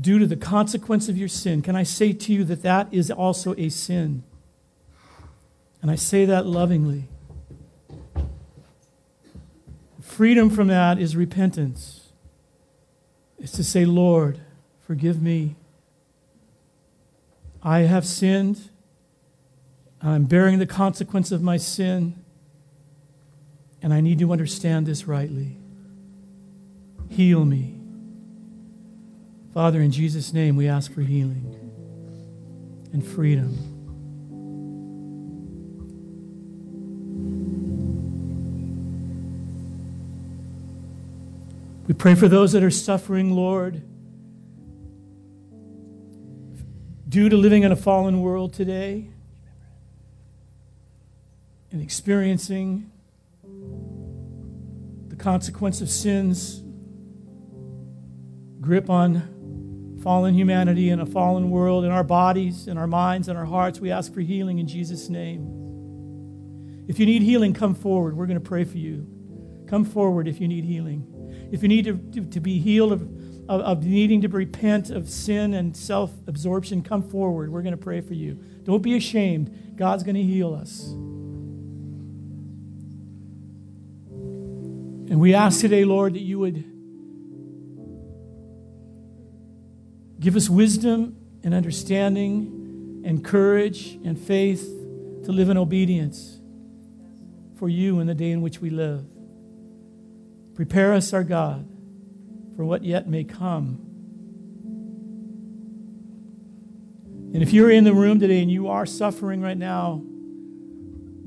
due 0.00 0.18
to 0.18 0.26
the 0.26 0.36
consequence 0.36 1.10
of 1.10 1.16
your 1.18 1.28
sin, 1.28 1.60
can 1.60 1.76
I 1.76 1.82
say 1.82 2.14
to 2.14 2.32
you 2.32 2.44
that 2.44 2.62
that 2.62 2.92
is 2.92 3.10
also 3.10 3.54
a 3.58 3.68
sin? 3.68 4.22
And 5.82 5.90
I 5.90 5.94
say 5.94 6.24
that 6.24 6.46
lovingly. 6.46 7.08
Freedom 10.16 10.48
from 10.48 10.68
that 10.68 10.98
is 10.98 11.14
repentance. 11.14 12.08
It's 13.38 13.52
to 13.52 13.62
say, 13.62 13.84
Lord, 13.84 14.40
forgive 14.80 15.20
me. 15.20 15.56
I 17.62 17.80
have 17.80 18.06
sinned. 18.06 18.70
I'm 20.00 20.24
bearing 20.24 20.58
the 20.58 20.64
consequence 20.64 21.32
of 21.32 21.42
my 21.42 21.58
sin. 21.58 22.14
And 23.82 23.92
I 23.92 24.00
need 24.00 24.18
to 24.20 24.32
understand 24.32 24.86
this 24.86 25.06
rightly. 25.06 25.58
Heal 27.10 27.44
me. 27.44 27.78
Father, 29.52 29.82
in 29.82 29.90
Jesus' 29.90 30.32
name, 30.32 30.56
we 30.56 30.66
ask 30.66 30.90
for 30.90 31.02
healing 31.02 31.54
and 32.90 33.06
freedom. 33.06 33.75
We 41.86 41.94
pray 41.94 42.16
for 42.16 42.26
those 42.26 42.50
that 42.50 42.64
are 42.64 42.70
suffering, 42.70 43.30
Lord, 43.30 43.80
due 47.08 47.28
to 47.28 47.36
living 47.36 47.62
in 47.62 47.70
a 47.70 47.76
fallen 47.76 48.22
world 48.22 48.52
today 48.54 49.08
and 51.70 51.80
experiencing 51.80 52.90
the 53.44 55.14
consequence 55.14 55.80
of 55.80 55.88
sin's 55.88 56.60
grip 58.60 58.90
on 58.90 60.00
fallen 60.02 60.34
humanity 60.34 60.90
and 60.90 61.00
a 61.00 61.06
fallen 61.06 61.50
world 61.50 61.84
in 61.84 61.92
our 61.92 62.02
bodies, 62.02 62.66
in 62.66 62.78
our 62.78 62.88
minds, 62.88 63.28
in 63.28 63.36
our 63.36 63.44
hearts. 63.44 63.78
We 63.78 63.92
ask 63.92 64.12
for 64.12 64.22
healing 64.22 64.58
in 64.58 64.66
Jesus' 64.66 65.08
name. 65.08 66.84
If 66.88 66.98
you 66.98 67.06
need 67.06 67.22
healing, 67.22 67.54
come 67.54 67.76
forward. 67.76 68.16
We're 68.16 68.26
going 68.26 68.40
to 68.40 68.48
pray 68.48 68.64
for 68.64 68.78
you. 68.78 69.06
Come 69.68 69.84
forward 69.84 70.26
if 70.26 70.40
you 70.40 70.48
need 70.48 70.64
healing 70.64 71.12
if 71.50 71.62
you 71.62 71.68
need 71.68 71.84
to, 71.84 72.24
to, 72.24 72.40
be 72.40 72.58
healed 72.58 72.92
of, 72.92 73.02
of, 73.48 73.60
of, 73.60 73.84
needing 73.84 74.20
to 74.22 74.28
repent 74.28 74.90
of 74.90 75.08
sin 75.08 75.54
and 75.54 75.76
self 75.76 76.12
absorption, 76.26 76.82
come 76.82 77.02
forward. 77.02 77.50
We're 77.50 77.62
going 77.62 77.76
to 77.76 77.82
pray 77.82 78.00
for 78.00 78.14
you. 78.14 78.34
Don't 78.64 78.82
be 78.82 78.96
ashamed. 78.96 79.76
God's 79.76 80.02
going 80.02 80.16
to 80.16 80.22
heal 80.22 80.54
us. 80.54 80.92
And 85.08 85.20
we 85.20 85.34
ask 85.34 85.60
today, 85.60 85.84
Lord, 85.84 86.14
that 86.14 86.22
you 86.22 86.38
would 86.40 86.64
give 90.18 90.34
us 90.34 90.48
wisdom 90.48 91.16
and 91.44 91.54
understanding 91.54 93.02
and 93.04 93.24
courage 93.24 93.98
and 94.04 94.18
faith 94.18 94.64
to 95.24 95.32
live 95.32 95.48
in 95.48 95.56
obedience 95.56 96.40
for 97.56 97.68
you 97.68 98.00
in 98.00 98.06
the 98.06 98.14
day 98.14 98.32
in 98.32 98.42
which 98.42 98.60
we 98.60 98.70
live. 98.70 99.04
Prepare 100.56 100.94
us, 100.94 101.12
our 101.12 101.22
God, 101.22 101.68
for 102.56 102.64
what 102.64 102.82
yet 102.82 103.06
may 103.06 103.24
come. 103.24 103.78
And 107.34 107.42
if 107.42 107.52
you're 107.52 107.70
in 107.70 107.84
the 107.84 107.92
room 107.92 108.18
today 108.18 108.40
and 108.40 108.50
you 108.50 108.68
are 108.68 108.86
suffering 108.86 109.42
right 109.42 109.58
now, 109.58 110.02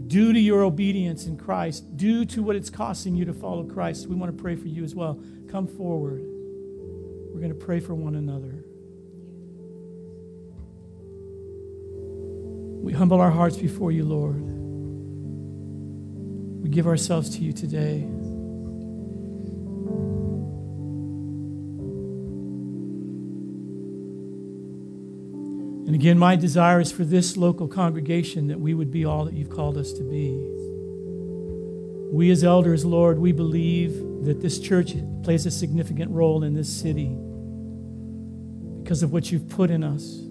due 0.07 0.33
to 0.33 0.39
your 0.39 0.63
obedience 0.63 1.27
in 1.27 1.37
Christ, 1.37 1.95
due 1.95 2.25
to 2.25 2.41
what 2.41 2.55
it's 2.55 2.71
costing 2.71 3.15
you 3.15 3.25
to 3.25 3.33
follow 3.33 3.63
Christ, 3.63 4.07
we 4.07 4.15
want 4.15 4.35
to 4.35 4.41
pray 4.41 4.55
for 4.55 4.67
you 4.67 4.83
as 4.83 4.95
well. 4.95 5.21
Come 5.51 5.67
forward. 5.67 6.23
We're 7.31 7.39
going 7.39 7.53
to 7.53 7.65
pray 7.65 7.79
for 7.79 7.93
one 7.93 8.15
another. 8.15 8.65
We 12.83 12.93
humble 12.93 13.21
our 13.21 13.29
hearts 13.29 13.57
before 13.57 13.91
you, 13.91 14.05
Lord. 14.05 14.41
We 16.63 16.69
give 16.69 16.87
ourselves 16.87 17.37
to 17.37 17.43
you 17.43 17.53
today. 17.53 18.07
Again, 25.99 26.17
my 26.17 26.37
desire 26.37 26.79
is 26.79 26.93
for 26.93 27.03
this 27.03 27.35
local 27.35 27.67
congregation 27.67 28.47
that 28.47 28.57
we 28.57 28.73
would 28.73 28.89
be 28.89 29.03
all 29.03 29.25
that 29.25 29.33
you've 29.33 29.49
called 29.49 29.75
us 29.77 29.91
to 29.91 30.01
be. 30.01 30.31
We, 32.09 32.31
as 32.31 32.41
elders, 32.41 32.85
Lord, 32.85 33.19
we 33.19 33.33
believe 33.33 34.23
that 34.23 34.39
this 34.39 34.59
church 34.59 34.93
plays 35.23 35.45
a 35.45 35.51
significant 35.51 36.09
role 36.11 36.45
in 36.45 36.53
this 36.53 36.69
city 36.69 37.13
because 38.81 39.03
of 39.03 39.11
what 39.11 39.29
you've 39.29 39.49
put 39.49 39.69
in 39.69 39.83
us. 39.83 40.21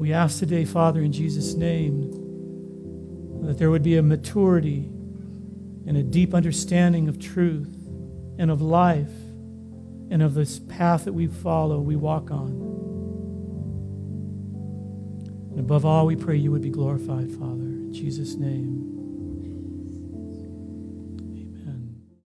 We 0.00 0.14
ask 0.14 0.38
today, 0.38 0.64
Father, 0.64 1.02
in 1.02 1.12
Jesus' 1.12 1.52
name, 1.52 2.10
that 3.42 3.58
there 3.58 3.68
would 3.68 3.82
be 3.82 3.98
a 3.98 4.02
maturity 4.02 4.88
and 5.86 5.94
a 5.94 6.02
deep 6.02 6.32
understanding 6.32 7.06
of 7.06 7.18
truth 7.18 7.68
and 8.38 8.50
of 8.50 8.62
life 8.62 9.12
and 10.10 10.22
of 10.22 10.32
this 10.32 10.58
path 10.58 11.04
that 11.04 11.12
we 11.12 11.26
follow, 11.26 11.80
we 11.80 11.96
walk 11.96 12.30
on. 12.30 12.69
And 15.60 15.66
above 15.66 15.84
all, 15.84 16.06
we 16.06 16.16
pray 16.16 16.38
you 16.38 16.50
would 16.52 16.62
be 16.62 16.70
glorified, 16.70 17.30
Father. 17.32 17.66
In 17.66 17.92
Jesus' 17.92 18.34
name. 18.34 18.89